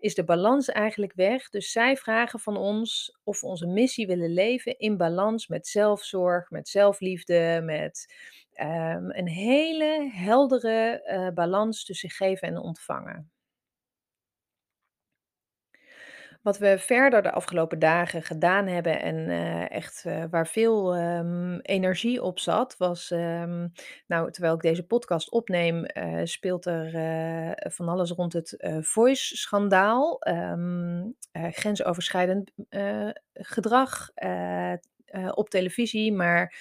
is 0.00 0.14
de 0.14 0.24
balans 0.24 0.68
eigenlijk 0.68 1.12
weg. 1.14 1.48
Dus 1.48 1.72
zij 1.72 1.96
vragen 1.96 2.40
van 2.40 2.56
ons 2.56 3.18
of 3.24 3.40
we 3.40 3.46
onze 3.46 3.66
missie 3.66 4.06
willen 4.06 4.32
leven 4.32 4.78
in 4.78 4.96
balans 4.96 5.48
met 5.48 5.66
zelfzorg, 5.66 6.50
met 6.50 6.68
zelfliefde, 6.68 7.60
met 7.64 8.14
ehm, 8.52 9.10
een 9.10 9.28
hele 9.28 10.10
heldere 10.12 11.02
eh, 11.02 11.28
balans 11.34 11.84
tussen 11.84 12.10
geven 12.10 12.48
en 12.48 12.58
ontvangen. 12.58 13.30
Wat 16.42 16.58
we 16.58 16.78
verder 16.78 17.22
de 17.22 17.32
afgelopen 17.32 17.78
dagen 17.78 18.22
gedaan 18.22 18.66
hebben 18.66 19.00
en 19.00 19.28
eh, 19.28 19.70
echt 19.70 20.04
eh, 20.06 20.24
waar 20.30 20.46
veel 20.46 20.94
ehm, 20.96 21.58
energie 21.62 22.22
op 22.22 22.38
zat, 22.38 22.76
was, 22.78 23.10
ehm, 23.10 23.68
nou, 24.06 24.30
terwijl 24.30 24.54
ik 24.54 24.60
deze 24.60 24.86
podcast 24.86 25.30
opneem, 25.30 25.84
eh, 25.84 26.20
speelt 26.24 26.66
er 26.66 26.90
van 27.72 27.88
alles 27.88 28.10
rond 28.10 28.32
het 28.32 28.56
Voice-schandaal, 28.80 30.20
ehm, 30.20 31.02
eh, 31.32 31.46
grensoverschrijdend 31.50 32.50
gedrag 33.32 34.10
op 35.34 35.50
televisie, 35.50 36.12
maar 36.12 36.54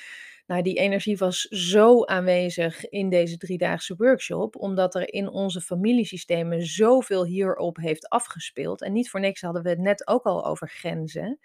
nou, 0.50 0.62
die 0.62 0.78
energie 0.78 1.18
was 1.18 1.42
zo 1.42 2.06
aanwezig 2.06 2.90
in 2.90 3.10
deze 3.10 3.38
driedaagse 3.38 3.96
workshop, 3.98 4.56
omdat 4.56 4.96
er 4.96 5.14
in 5.14 5.30
onze 5.30 5.62
familiesystemen 5.62 6.66
zoveel 6.66 7.26
hierop 7.26 7.78
heeft 7.78 8.10
afgespeeld. 8.10 8.82
En 8.82 8.94
niet 8.94 9.10
voor 9.10 9.20
niks 9.20 9.42
hadden 9.42 9.64
we 9.64 9.70
het 9.70 9.80
net 9.80 10.08
ook 10.08 10.24
al 10.24 10.46
over 10.46 10.70
grenzen. 10.70 11.40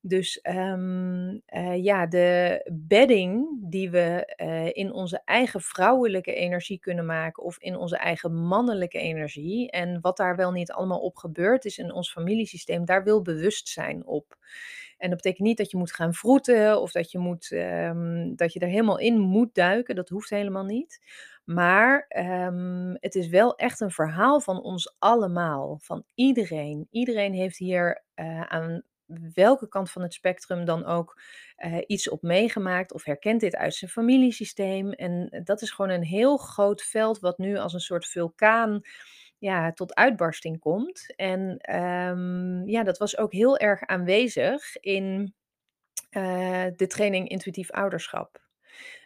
Dus 0.00 0.40
ehm, 0.40 1.38
eh, 1.46 1.84
ja, 1.84 2.06
de 2.06 2.60
bedding 2.72 3.46
die 3.70 3.90
we 3.90 4.34
eh, 4.36 4.68
in 4.72 4.92
onze 4.92 5.20
eigen 5.24 5.60
vrouwelijke 5.60 6.34
energie 6.34 6.78
kunnen 6.78 7.06
maken 7.06 7.42
of 7.42 7.58
in 7.58 7.76
onze 7.76 7.96
eigen 7.96 8.34
mannelijke 8.34 8.98
energie 8.98 9.70
en 9.70 10.00
wat 10.00 10.16
daar 10.16 10.36
wel 10.36 10.52
niet 10.52 10.72
allemaal 10.72 11.00
op 11.00 11.16
gebeurd 11.16 11.64
is 11.64 11.78
in 11.78 11.92
ons 11.92 12.12
familiesysteem, 12.12 12.84
daar 12.84 13.04
wil 13.04 13.22
bewustzijn 13.22 14.06
op. 14.06 14.36
En 15.02 15.08
dat 15.08 15.22
betekent 15.22 15.46
niet 15.48 15.56
dat 15.56 15.70
je 15.70 15.76
moet 15.76 15.92
gaan 15.92 16.14
vroeten 16.14 16.80
of 16.80 16.92
dat 16.92 17.10
je, 17.10 17.18
moet, 17.18 17.52
ehm, 17.52 18.34
dat 18.34 18.52
je 18.52 18.60
er 18.60 18.68
helemaal 18.68 18.98
in 18.98 19.18
moet 19.18 19.54
duiken. 19.54 19.94
Dat 19.94 20.08
hoeft 20.08 20.30
helemaal 20.30 20.64
niet. 20.64 21.00
Maar 21.44 22.04
ehm, 22.08 22.94
het 23.00 23.14
is 23.14 23.28
wel 23.28 23.56
echt 23.56 23.80
een 23.80 23.90
verhaal 23.90 24.40
van 24.40 24.62
ons 24.62 24.94
allemaal, 24.98 25.78
van 25.82 26.04
iedereen. 26.14 26.86
Iedereen 26.90 27.32
heeft 27.32 27.56
hier 27.56 28.04
eh, 28.14 28.40
aan 28.40 28.82
welke 29.34 29.68
kant 29.68 29.90
van 29.90 30.02
het 30.02 30.14
spectrum 30.14 30.64
dan 30.64 30.84
ook 30.84 31.20
eh, 31.56 31.78
iets 31.86 32.08
op 32.08 32.22
meegemaakt 32.22 32.92
of 32.92 33.04
herkent 33.04 33.40
dit 33.40 33.56
uit 33.56 33.74
zijn 33.74 33.90
familiesysteem. 33.90 34.92
En 34.92 35.42
dat 35.44 35.62
is 35.62 35.70
gewoon 35.70 35.90
een 35.90 36.04
heel 36.04 36.36
groot 36.36 36.82
veld 36.82 37.18
wat 37.18 37.38
nu 37.38 37.56
als 37.56 37.72
een 37.72 37.80
soort 37.80 38.06
vulkaan 38.06 38.80
ja, 39.42 39.72
tot 39.72 39.94
uitbarsting 39.94 40.58
komt. 40.58 41.12
En 41.16 41.56
ehm, 41.58 42.68
ja, 42.68 42.82
dat 42.82 42.98
was 42.98 43.18
ook 43.18 43.32
heel 43.32 43.58
erg 43.58 43.86
aanwezig 43.86 44.76
in 44.76 45.34
eh, 46.10 46.66
de 46.76 46.86
training 46.86 47.28
intuïtief 47.28 47.70
ouderschap. 47.70 48.40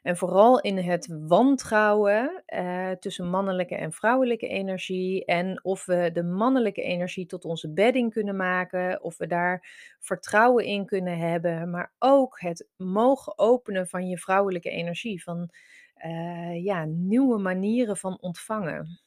En 0.03 0.17
vooral 0.17 0.61
in 0.61 0.77
het 0.77 1.09
wantrouwen 1.27 2.43
eh, 2.47 2.91
tussen 2.91 3.29
mannelijke 3.29 3.75
en 3.75 3.93
vrouwelijke 3.93 4.49
energie. 4.49 5.25
En 5.25 5.65
of 5.65 5.87
we 5.87 6.11
de 6.13 6.23
mannelijke 6.23 6.83
energie 6.83 7.27
tot 7.27 7.45
onze 7.45 7.73
bedding 7.73 8.13
kunnen 8.13 8.37
maken. 8.37 9.03
Of 9.03 9.17
we 9.17 9.27
daar 9.27 9.67
vertrouwen 10.01 10.65
in 10.65 10.87
kunnen 10.87 11.19
hebben. 11.19 11.71
Maar 11.71 11.93
ook 11.99 12.41
het 12.41 12.69
mogen 12.77 13.39
openen 13.39 13.89
van 13.89 14.09
je 14.09 14.19
vrouwelijke 14.19 14.71
energie. 14.71 15.23
Van 15.23 15.51
eh, 15.95 16.65
ja, 16.65 16.85
nieuwe 16.85 17.39
manieren 17.39 17.97
van 17.97 18.19
ontvangen. 18.21 19.05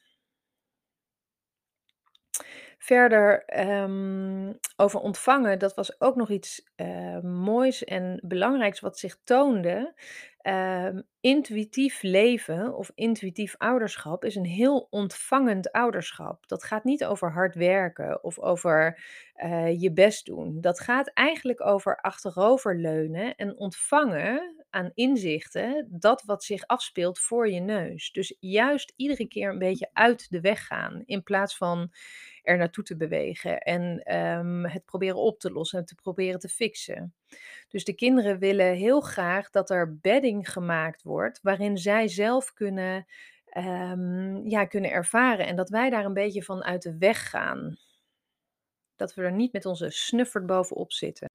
Verder, 2.78 3.44
ehm, 3.46 4.54
over 4.76 5.00
ontvangen, 5.00 5.60
dat 5.60 5.74
was 5.76 6.02
ook 6.02 6.16
nog 6.16 6.30
iets, 6.30 6.72
eh, 6.76 7.20
moois 7.20 7.84
en 7.84 8.20
belangrijks 8.24 8.80
wat 8.80 9.00
zich 9.00 9.18
toonde. 9.24 9.94
Ehm, 10.42 11.02
intuïtief 11.22 12.02
leven 12.02 12.76
of 12.76 12.92
intuïtief 12.96 13.56
ouderschap 13.58 14.26
is 14.26 14.36
een 14.36 14.46
heel 14.46 14.88
ontvangend 14.90 15.72
ouderschap. 15.72 16.48
Dat 16.48 16.64
gaat 16.64 16.84
niet 16.84 17.06
over 17.06 17.32
hard 17.32 17.56
werken 17.56 18.24
of 18.24 18.40
over, 18.40 19.04
eh, 19.34 19.82
je 19.82 19.94
best 19.94 20.26
doen. 20.26 20.62
Dat 20.62 20.80
gaat 20.80 21.14
eigenlijk 21.14 21.66
over 21.66 21.98
achteroverleunen 22.02 23.36
en 23.36 23.58
ontvangen 23.58 24.66
aan 24.70 24.92
inzichten 24.94 25.88
dat 25.92 26.24
wat 26.24 26.44
zich 26.44 26.68
afspeelt 26.68 27.20
voor 27.20 27.50
je 27.50 27.60
neus. 27.60 28.12
Dus 28.12 28.36
juist 28.40 28.94
iedere 28.96 29.28
keer 29.28 29.50
een 29.50 29.60
beetje 29.60 29.90
uit 29.94 30.30
de 30.30 30.42
weg 30.42 30.66
gaan 30.66 31.04
in 31.06 31.24
plaats 31.24 31.58
van 31.58 31.92
er 32.44 32.58
naartoe 32.58 32.84
te 32.84 32.98
bewegen 32.98 33.60
en 33.60 34.00
ehm, 34.04 34.64
het 34.64 34.86
proberen 34.86 35.16
op 35.16 35.40
te 35.40 35.52
lossen 35.52 35.80
en 35.80 35.86
te 35.86 35.96
proberen 35.96 36.40
te 36.40 36.50
fixen. 36.50 37.14
Dus 37.68 37.84
de 37.84 37.94
kinderen 37.94 38.40
willen 38.40 38.74
heel 38.74 39.02
graag 39.02 39.50
dat 39.50 39.70
er 39.70 39.98
bedding 40.00 40.52
gemaakt 40.52 41.04
wordt, 41.04 41.09
waarin 41.42 41.78
zij 41.78 42.08
zelf 42.08 42.54
kunnen, 42.54 43.06
ehm, 43.46 44.48
ja, 44.48 44.66
kunnen 44.66 44.92
ervaren 44.92 45.48
en 45.48 45.56
dat 45.56 45.70
wij 45.70 45.90
daar 45.90 46.06
een 46.06 46.14
beetje 46.14 46.44
van 46.44 46.64
uit 46.64 46.82
de 46.82 46.98
weg 46.98 47.30
gaan. 47.30 47.78
Dat 48.96 49.14
we 49.14 49.22
er 49.22 49.32
niet 49.32 49.54
met 49.54 49.66
onze 49.66 49.90
snuffert 49.90 50.46
bovenop 50.46 50.92
zitten. 50.92 51.30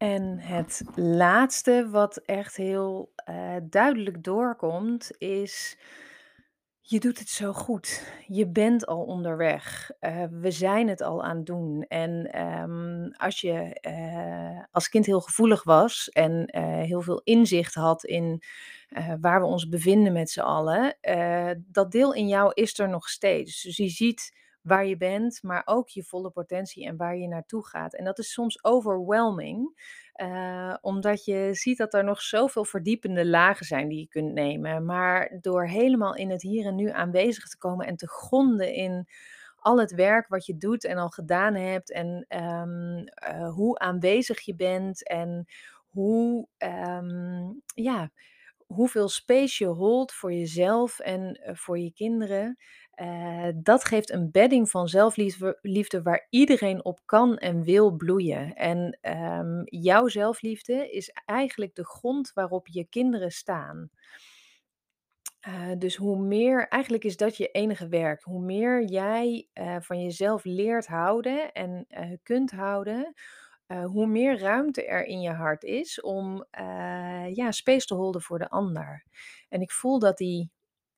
En 0.00 0.38
het 0.38 0.82
laatste 0.94 1.88
wat 1.90 2.16
echt 2.16 2.56
heel, 2.56 3.12
eh, 3.14 3.56
duidelijk 3.62 4.24
doorkomt 4.24 5.10
is: 5.18 5.78
je 6.90 7.00
doet 7.00 7.18
het 7.18 7.28
zo 7.28 7.52
goed. 7.52 8.02
Je 8.26 8.48
bent 8.48 8.86
al 8.86 9.02
onderweg. 9.04 9.90
Eh, 10.00 10.24
we 10.30 10.50
zijn 10.50 10.88
het 10.88 11.00
al 11.00 11.24
aan 11.24 11.36
het 11.36 11.46
doen. 11.46 11.82
En, 11.88 12.32
ehm, 12.32 13.10
als 13.16 13.40
je, 13.40 13.52
eh, 13.80 14.64
als 14.70 14.88
kind 14.88 15.06
heel 15.06 15.20
gevoelig 15.20 15.62
was 15.64 16.08
en, 16.08 16.46
eh, 16.46 16.62
heel 16.62 17.00
veel 17.02 17.20
inzicht 17.24 17.74
had 17.74 18.04
in, 18.04 18.42
waar 19.20 19.40
we 19.40 19.46
ons 19.46 19.68
bevinden 19.68 20.12
met 20.12 20.30
z'n 20.30 20.40
allen, 20.40 20.96
dat 21.66 21.92
deel 21.92 22.14
in 22.14 22.28
jou 22.28 22.50
is 22.54 22.78
er 22.78 22.88
nog 22.88 23.08
steeds. 23.08 23.62
Dus 23.62 23.76
je 23.76 23.88
ziet 23.88 24.39
waar 24.62 24.86
je 24.86 24.96
bent, 24.96 25.42
maar 25.42 25.62
ook 25.64 25.88
je 25.88 26.02
volle 26.02 26.30
potentie 26.30 26.86
en 26.86 26.96
waar 26.96 27.16
je 27.16 27.28
naartoe 27.28 27.66
gaat. 27.66 27.94
En 27.94 28.04
dat 28.04 28.18
is 28.18 28.32
soms 28.32 28.64
overwhelming, 28.64 29.78
eh, 30.12 30.74
omdat 30.80 31.24
je 31.24 31.48
ziet 31.52 31.78
dat 31.78 31.94
er 31.94 32.04
nog 32.04 32.20
zoveel 32.22 32.64
verdiepende 32.64 33.26
lagen 33.26 33.66
zijn 33.66 33.88
die 33.88 33.98
je 34.00 34.08
kunt 34.08 34.32
nemen. 34.32 34.84
Maar 34.84 35.38
door 35.40 35.66
helemaal 35.66 36.14
in 36.14 36.30
het 36.30 36.42
hier 36.42 36.66
en 36.66 36.74
nu 36.74 36.90
aanwezig 36.90 37.48
te 37.48 37.58
komen 37.58 37.86
en 37.86 37.96
te 37.96 38.08
gronden 38.08 38.72
in 38.74 39.06
al 39.60 39.78
het 39.80 39.94
werk 39.94 40.28
wat 40.28 40.46
je 40.46 40.56
doet 40.56 40.84
en 40.84 40.96
al 40.98 41.08
gedaan 41.08 41.54
hebt 41.54 41.92
en 41.92 42.24
ehm, 42.28 42.96
eh, 43.06 43.50
hoe 43.54 43.78
aanwezig 43.78 44.40
je 44.40 44.54
bent 44.54 45.08
en 45.08 45.46
hoe, 45.90 46.46
ehm, 46.58 47.52
ja, 47.74 48.10
hoeveel 48.66 49.08
space 49.08 49.64
je 49.64 49.70
holdt 49.70 50.12
voor 50.12 50.32
jezelf 50.32 50.98
en 50.98 51.34
eh, 51.34 51.54
voor 51.54 51.78
je 51.78 51.92
kinderen. 51.92 52.56
Eh, 53.00 53.48
dat 53.54 53.84
geeft 53.84 54.10
een 54.10 54.30
bedding 54.30 54.70
van 54.70 54.88
zelfliefde 54.88 55.58
liefde 55.62 56.02
waar 56.02 56.26
iedereen 56.30 56.84
op 56.84 57.00
kan 57.04 57.36
en 57.36 57.62
wil 57.62 57.96
bloeien. 57.96 58.54
En 58.54 58.98
ehm, 59.00 59.62
jouw 59.64 60.08
zelfliefde 60.08 60.90
is 60.90 61.10
eigenlijk 61.24 61.74
de 61.74 61.84
grond 61.84 62.32
waarop 62.32 62.68
je 62.68 62.84
kinderen 62.84 63.30
staan. 63.30 63.90
Eh, 65.40 65.70
dus 65.78 65.96
hoe 65.96 66.18
meer, 66.18 66.68
eigenlijk 66.68 67.04
is 67.04 67.16
dat 67.16 67.36
je 67.36 67.48
enige 67.48 67.88
werk. 67.88 68.22
Hoe 68.22 68.42
meer 68.42 68.84
jij 68.84 69.48
eh, 69.52 69.76
van 69.80 70.02
jezelf 70.02 70.44
leert 70.44 70.86
houden 70.86 71.52
en 71.52 71.86
kunt 72.22 72.50
houden, 72.50 73.14
hoe 73.66 74.06
meer 74.06 74.38
ruimte 74.38 74.86
er 74.86 75.04
in 75.04 75.20
je 75.20 75.30
hart 75.30 75.62
is 75.62 76.00
om 76.00 76.46
ja, 77.32 77.50
space 77.50 77.86
te 77.86 77.94
holden 77.94 78.22
voor 78.22 78.38
de 78.38 78.48
ander. 78.48 79.04
En 79.48 79.60
ik 79.60 79.70
voel 79.70 79.98
dat 79.98 80.16
die, 80.16 80.50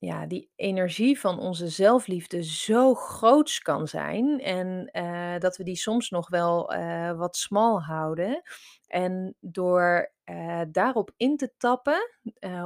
ja, 0.03 0.27
die 0.27 0.51
energie 0.57 1.21
van 1.21 1.39
onze 1.39 1.69
zelfliefde 1.69 2.45
zo 2.45 2.95
groots 2.95 3.59
kan 3.61 3.89
zijn 3.89 4.41
en 4.41 4.89
eh, 4.93 5.39
dat 5.39 5.57
we 5.57 5.65
die 5.65 5.77
soms 5.77 6.11
nog 6.11 6.29
wel 6.29 6.73
eh, 6.73 7.13
wat 7.19 7.37
smal 7.37 7.83
houden. 7.83 8.43
En 8.87 9.37
door 9.41 10.13
eh, 10.25 10.61
daarop 10.69 11.11
in 11.17 11.37
te 11.37 11.53
tappen, 11.57 12.11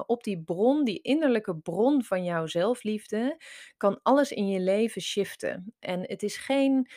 op 0.06 0.22
die 0.24 0.42
bron, 0.42 0.84
die 0.84 1.00
innerlijke 1.02 1.56
bron 1.56 2.04
van 2.04 2.24
jouw 2.24 2.46
zelfliefde, 2.46 3.40
kan 3.76 3.98
alles 4.02 4.32
in 4.32 4.48
je 4.48 4.60
leven 4.60 5.02
shiften. 5.02 5.74
En 5.78 6.00
het 6.00 6.22
is 6.22 6.36
geen. 6.36 6.88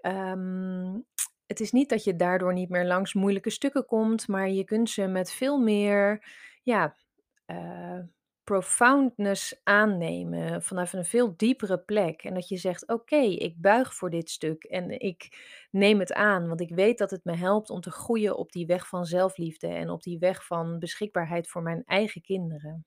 ehm, 0.00 0.98
het 1.46 1.60
is 1.60 1.72
niet 1.72 1.88
dat 1.88 2.04
je 2.04 2.16
daardoor 2.16 2.52
niet 2.52 2.68
meer 2.68 2.84
langs 2.86 3.14
moeilijke 3.14 3.50
stukken 3.50 3.86
komt, 3.86 4.28
maar 4.28 4.48
je 4.50 4.64
kunt 4.64 4.90
ze 4.90 5.06
met 5.06 5.32
veel 5.32 5.58
meer 5.58 6.24
ja, 6.62 6.96
profoundness 8.44 9.60
aannemen 9.62 10.62
vanaf 10.62 10.92
een 10.92 11.04
veel 11.04 11.36
diepere 11.36 11.78
plek. 11.78 12.22
En 12.22 12.34
dat 12.34 12.48
je 12.48 12.56
zegt: 12.56 12.88
Oké, 12.88 13.16
ik 13.16 13.60
buig 13.60 13.94
voor 13.94 14.10
dit 14.10 14.30
stuk 14.30 14.64
en 14.64 15.00
ik 15.00 15.28
neem 15.70 15.98
het 16.00 16.12
aan, 16.12 16.48
want 16.48 16.60
ik 16.60 16.74
weet 16.74 16.98
dat 16.98 17.10
het 17.10 17.24
me 17.24 17.36
helpt 17.36 17.70
om 17.70 17.80
te 17.80 17.90
groeien 17.90 18.36
op 18.36 18.52
die 18.52 18.66
weg 18.66 18.88
van 18.88 19.04
zelfliefde 19.04 19.68
en 19.68 19.90
op 19.90 20.02
die 20.02 20.18
weg 20.18 20.46
van 20.46 20.78
beschikbaarheid 20.78 21.48
voor 21.48 21.62
mijn 21.62 21.82
eigen 21.84 22.22
kinderen. 22.22 22.86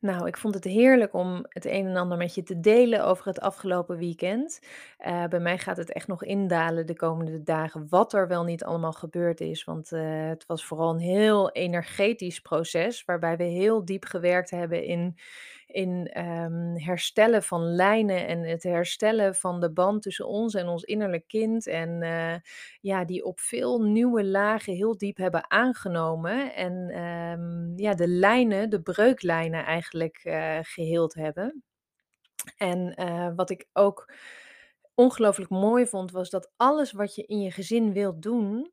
Nou, 0.00 0.26
ik 0.26 0.36
vond 0.36 0.54
het 0.54 0.64
heerlijk 0.64 1.14
om 1.14 1.44
het 1.48 1.64
een 1.64 1.86
en 1.86 1.96
ander 1.96 2.18
met 2.18 2.34
je 2.34 2.42
te 2.42 2.60
delen 2.60 3.04
over 3.04 3.26
het 3.26 3.40
afgelopen 3.40 3.96
weekend. 3.98 4.60
Eh, 4.98 5.24
bij 5.26 5.40
mij 5.40 5.58
gaat 5.58 5.76
het 5.76 5.92
echt 5.92 6.06
nog 6.06 6.24
indalen 6.24 6.86
de 6.86 6.96
komende 6.96 7.42
dagen, 7.42 7.86
wat 7.88 8.12
er 8.12 8.28
wel 8.28 8.44
niet 8.44 8.64
allemaal 8.64 8.92
gebeurd 8.92 9.40
is. 9.40 9.64
Want 9.64 9.92
eh, 9.92 10.28
het 10.28 10.46
was 10.46 10.64
vooral 10.66 10.90
een 10.90 10.98
heel 10.98 11.50
energetisch 11.50 12.40
proces, 12.40 13.04
waarbij 13.04 13.36
we 13.36 13.44
heel 13.44 13.84
diep 13.84 14.04
gewerkt 14.04 14.50
hebben 14.50 14.84
in, 14.84 15.16
in 15.76 16.06
ehm, 16.12 16.76
herstellen 16.76 17.42
van 17.42 17.74
lijnen 17.74 18.26
en 18.26 18.42
het 18.42 18.62
herstellen 18.62 19.34
van 19.34 19.60
de 19.60 19.72
band 19.72 20.02
tussen 20.02 20.26
ons 20.26 20.54
en 20.54 20.68
ons 20.68 20.82
innerlijk 20.82 21.26
kind. 21.26 21.66
En 21.66 22.02
eh, 22.02 22.34
ja, 22.80 23.04
die 23.04 23.24
op 23.24 23.40
veel 23.40 23.82
nieuwe 23.82 24.24
lagen 24.24 24.74
heel 24.74 24.96
diep 24.96 25.16
hebben 25.16 25.50
aangenomen. 25.50 26.54
En 26.54 26.88
ehm, 26.88 27.78
ja, 27.78 27.94
de 27.94 28.08
lijnen, 28.08 28.70
de 28.70 28.82
breuklijnen 28.82 29.64
eigenlijk 29.64 30.20
eh, 30.22 30.58
geheeld 30.62 31.14
hebben. 31.14 31.62
En 32.56 32.94
eh, 32.94 33.30
wat 33.34 33.50
ik 33.50 33.66
ook 33.72 34.12
ongelooflijk 34.94 35.50
mooi 35.50 35.86
vond, 35.86 36.10
was 36.10 36.30
dat 36.30 36.52
alles 36.56 36.92
wat 36.92 37.14
je 37.14 37.22
in 37.22 37.40
je 37.40 37.50
gezin 37.50 37.92
wilt 37.92 38.22
doen, 38.22 38.70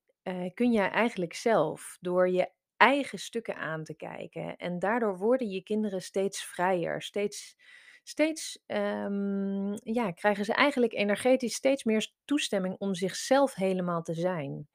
kun 0.53 0.71
jij 0.71 0.89
eigenlijk 0.89 1.33
zelf 1.33 1.97
door 2.01 2.29
je 2.29 2.49
eigen 2.77 3.19
stukken 3.19 3.55
aan 3.55 3.83
te 3.83 3.95
kijken. 3.95 4.55
En 4.55 4.79
daardoor 4.79 5.17
worden 5.17 5.49
je 5.49 5.63
kinderen 5.63 6.01
steeds 6.01 6.45
vrijer, 6.45 7.01
steeds, 7.01 7.55
steeds 8.03 8.59
ehm, 8.65 9.73
ja, 9.73 10.11
krijgen 10.11 10.45
ze 10.45 10.53
eigenlijk 10.53 10.93
energetisch 10.93 11.55
steeds 11.55 11.83
meer 11.83 12.11
toestemming 12.25 12.75
om 12.77 12.95
zichzelf 12.95 13.55
helemaal 13.55 14.01
te 14.01 14.13
zijn. 14.13 14.67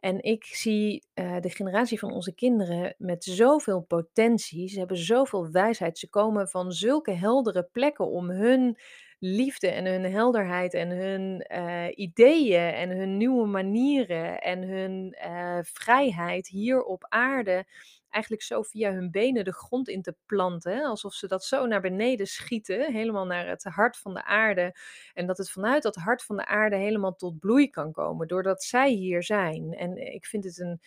En 0.00 0.22
ik 0.22 0.44
zie 0.44 1.06
eh, 1.14 1.40
de 1.40 1.50
generatie 1.50 1.98
van 1.98 2.12
onze 2.12 2.34
kinderen 2.34 2.94
met 2.98 3.24
zoveel 3.24 3.80
potentie. 3.80 4.68
Ze 4.68 4.78
hebben 4.78 4.96
zoveel 4.96 5.50
wijsheid. 5.50 5.98
Ze 5.98 6.08
komen 6.08 6.48
van 6.48 6.72
zulke 6.72 7.12
heldere 7.12 7.68
plekken 7.72 8.06
om 8.06 8.30
hun 8.30 8.78
liefde 9.24 9.68
en 9.68 9.86
hun 9.86 10.04
helderheid 10.04 10.74
en 10.74 10.90
hun 10.90 11.40
eh, 11.40 11.86
ideeën 11.94 12.72
en 12.74 12.90
hun 12.90 13.16
nieuwe 13.16 13.46
manieren 13.46 14.40
en 14.40 14.62
hun 14.62 15.12
eh, 15.12 15.58
vrijheid 15.62 16.48
hier 16.48 16.82
op 16.82 17.06
aarde 17.08 17.66
eigenlijk 18.12 18.42
zo 18.42 18.62
via 18.62 18.92
hun 18.92 19.10
benen 19.10 19.44
de 19.44 19.52
grond 19.52 19.88
in 19.88 20.02
te 20.02 20.14
planten. 20.26 20.84
Alsof 20.84 21.14
ze 21.14 21.26
dat 21.26 21.44
zo 21.44 21.66
naar 21.66 21.80
beneden 21.80 22.26
schieten, 22.26 22.92
helemaal 22.92 23.26
naar 23.26 23.48
het 23.48 23.64
hart 23.64 23.96
van 23.96 24.14
de 24.14 24.24
aarde. 24.24 24.74
En 25.14 25.26
dat 25.26 25.38
het 25.38 25.50
vanuit 25.50 25.82
dat 25.82 25.96
hart 25.96 26.24
van 26.24 26.36
de 26.36 26.46
aarde 26.46 26.76
helemaal 26.76 27.14
tot 27.14 27.38
bloei 27.38 27.70
kan 27.70 27.92
komen, 27.92 28.28
doordat 28.28 28.62
zij 28.62 28.90
hier 28.90 29.22
zijn. 29.22 29.74
En 29.74 29.96
ik 30.12 30.26
vind 30.26 30.44
het 30.44 30.58
een, 30.58 30.80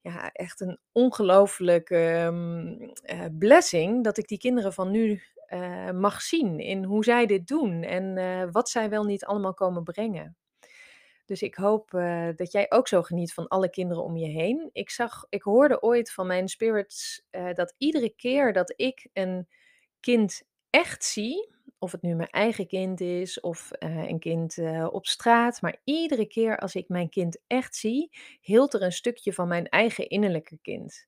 ja, 0.00 0.32
echt 0.32 0.60
een 0.60 0.78
ongelooflijk 0.92 1.90
ehm, 1.90 2.72
eh, 3.02 3.24
blessing 3.38 4.04
dat 4.04 4.18
ik 4.18 4.28
die 4.28 4.38
kinderen 4.38 4.72
van 4.72 4.90
nu 4.90 5.22
eh, 5.48 5.90
mag 5.90 6.22
zien 6.22 6.60
in 6.60 6.84
hoe 6.84 7.04
zij 7.04 7.26
dit 7.26 7.46
doen 7.46 7.82
en 7.82 8.16
eh, 8.16 8.48
wat 8.50 8.68
zij 8.68 8.88
wel 8.90 9.04
niet 9.04 9.24
allemaal 9.24 9.54
komen 9.54 9.82
brengen. 9.82 10.36
Dus 11.24 11.42
ik 11.42 11.54
hoop 11.54 11.94
eh, 11.94 12.28
dat 12.36 12.52
jij 12.52 12.66
ook 12.68 12.88
zo 12.88 13.02
geniet 13.02 13.34
van 13.34 13.48
alle 13.48 13.70
kinderen 13.70 14.02
om 14.02 14.16
je 14.16 14.26
heen. 14.26 14.70
Ik 14.72 14.90
zag, 14.90 15.26
ik 15.28 15.42
hoorde 15.42 15.82
ooit 15.82 16.12
van 16.12 16.26
mijn 16.26 16.48
spirits 16.48 17.26
dat 17.54 17.74
iedere 17.78 18.10
keer 18.10 18.52
dat 18.52 18.72
ik 18.76 19.08
een 19.12 19.48
kind 20.00 20.42
echt 20.70 21.04
zie, 21.04 21.54
of 21.78 21.92
het 21.92 22.02
nu 22.02 22.14
mijn 22.14 22.30
eigen 22.30 22.66
kind 22.66 23.00
is 23.00 23.40
of 23.40 23.70
een 23.78 24.18
kind 24.18 24.58
op 24.90 25.06
straat, 25.06 25.60
maar 25.60 25.80
iedere 25.84 26.26
keer 26.26 26.58
als 26.58 26.74
ik 26.74 26.88
mijn 26.88 27.08
kind 27.08 27.40
echt 27.46 27.76
zie, 27.76 28.10
hield 28.40 28.74
er 28.74 28.82
een 28.82 28.92
stukje 28.92 29.32
van 29.32 29.48
mijn 29.48 29.68
eigen 29.68 30.08
innerlijke 30.08 30.58
kind. 30.62 31.06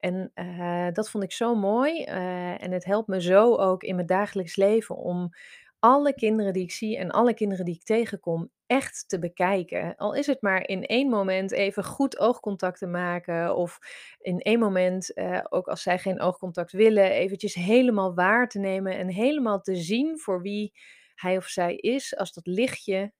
En 0.00 0.30
eh, 0.34 0.88
dat 0.92 1.10
vond 1.10 1.24
ik 1.24 1.32
zo 1.32 1.54
mooi 1.54 2.04
eh, 2.04 2.62
en 2.62 2.72
het 2.72 2.84
helpt 2.84 3.08
me 3.08 3.20
zo 3.20 3.54
ook 3.56 3.82
in 3.82 3.94
mijn 3.94 4.06
dagelijks 4.06 4.56
leven 4.56 4.96
om 4.96 5.30
alle 5.78 6.14
kinderen 6.14 6.52
die 6.52 6.62
ik 6.62 6.70
zie 6.72 6.96
en 6.98 7.10
alle 7.10 7.34
kinderen 7.34 7.64
die 7.64 7.74
ik 7.74 7.82
tegenkom 7.82 8.50
echt 8.66 9.04
te 9.08 9.18
bekijken. 9.18 9.96
Al 9.96 10.14
is 10.14 10.26
het 10.26 10.42
maar 10.42 10.68
in 10.68 10.86
één 10.86 11.08
moment 11.08 11.52
even 11.52 11.84
goed 11.84 12.18
oogcontact 12.18 12.78
te 12.78 12.86
maken 12.86 13.56
of 13.56 13.78
in 14.20 14.38
één 14.40 14.58
moment, 14.58 15.12
eh, 15.14 15.40
ook 15.48 15.68
als 15.68 15.82
zij 15.82 15.98
geen 15.98 16.20
oogcontact 16.20 16.72
willen, 16.72 17.10
eventjes 17.10 17.54
helemaal 17.54 18.14
waar 18.14 18.48
te 18.48 18.58
nemen 18.58 18.96
en 18.98 19.08
helemaal 19.08 19.60
te 19.60 19.76
zien 19.76 20.18
voor 20.18 20.42
wie 20.42 20.72
hij 21.14 21.36
of 21.36 21.46
zij 21.46 21.74
is, 21.76 22.16
als 22.16 22.32
dat 22.32 22.46
lichtje 22.46 23.12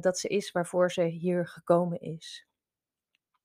dat 0.00 0.18
ze 0.18 0.28
is 0.28 0.50
waarvoor 0.50 0.92
ze 0.92 1.02
hier 1.04 1.46
gekomen 1.48 2.00
is. 2.00 2.46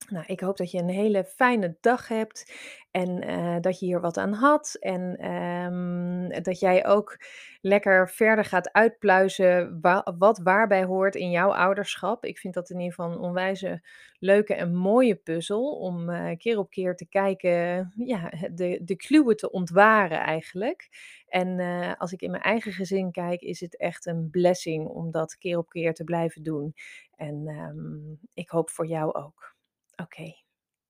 Nou, 0.09 0.25
ik 0.27 0.39
hoop 0.39 0.57
dat 0.57 0.71
je 0.71 0.77
een 0.77 0.89
hele 0.89 1.23
fijne 1.23 1.77
dag 1.81 2.07
hebt 2.07 2.51
en 2.91 3.21
eh, 3.21 3.55
dat 3.61 3.79
je 3.79 3.85
hier 3.85 4.01
wat 4.01 4.17
aan 4.17 4.33
had. 4.33 4.77
En 4.79 5.17
ehm, 5.17 6.41
dat 6.43 6.59
jij 6.59 6.85
ook 6.87 7.17
lekker 7.61 8.09
verder 8.09 8.45
gaat 8.45 8.71
uitpluizen 8.73 9.77
wa- 9.81 10.15
wat 10.17 10.39
waarbij 10.39 10.83
hoort 10.83 11.15
in 11.15 11.31
jouw 11.31 11.53
ouderschap. 11.53 12.25
Ik 12.25 12.37
vind 12.37 12.53
dat 12.53 12.69
in 12.69 12.79
ieder 12.79 12.93
geval 12.93 13.11
een 13.11 13.19
onwijze 13.19 13.81
leuke 14.19 14.53
en 14.53 14.75
mooie 14.75 15.15
puzzel 15.15 15.71
om 15.77 16.09
eh, 16.09 16.37
keer 16.37 16.57
op 16.57 16.69
keer 16.69 16.95
te 16.95 17.05
kijken, 17.07 17.93
ja, 17.95 18.29
de, 18.51 18.79
de 18.83 18.95
kluwen 18.95 19.35
te 19.37 19.51
ontwaren 19.51 20.19
eigenlijk. 20.19 20.89
En 21.27 21.59
eh, 21.59 21.93
als 21.97 22.11
ik 22.11 22.21
in 22.21 22.31
mijn 22.31 22.43
eigen 22.43 22.71
gezin 22.71 23.11
kijk, 23.11 23.41
is 23.41 23.59
het 23.59 23.77
echt 23.77 24.05
een 24.05 24.29
blessing 24.31 24.87
om 24.87 25.11
dat 25.11 25.37
keer 25.37 25.57
op 25.57 25.69
keer 25.69 25.93
te 25.93 26.03
blijven 26.03 26.43
doen. 26.43 26.73
En 27.15 27.47
ehm, 27.47 28.27
ik 28.33 28.49
hoop 28.49 28.69
voor 28.69 28.87
jou 28.87 29.13
ook. 29.13 29.55
Oké, 30.01 30.33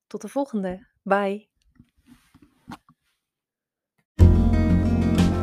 tot 0.08 0.22
de 0.22 0.28
volgende. 0.28 0.88
Bye. 1.02 1.48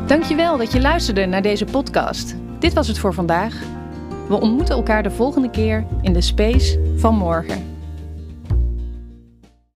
Dankjewel 0.07 0.57
dat 0.57 0.71
je 0.71 0.81
luisterde 0.81 1.25
naar 1.25 1.41
deze 1.41 1.65
podcast. 1.65 2.35
Dit 2.59 2.73
was 2.73 2.87
het 2.87 2.99
voor 2.99 3.13
vandaag. 3.13 3.59
We 4.27 4.35
ontmoeten 4.35 4.75
elkaar 4.75 5.03
de 5.03 5.11
volgende 5.11 5.49
keer 5.49 5.87
in 6.01 6.13
de 6.13 6.21
space 6.21 6.93
van 6.97 7.15
morgen. 7.15 7.74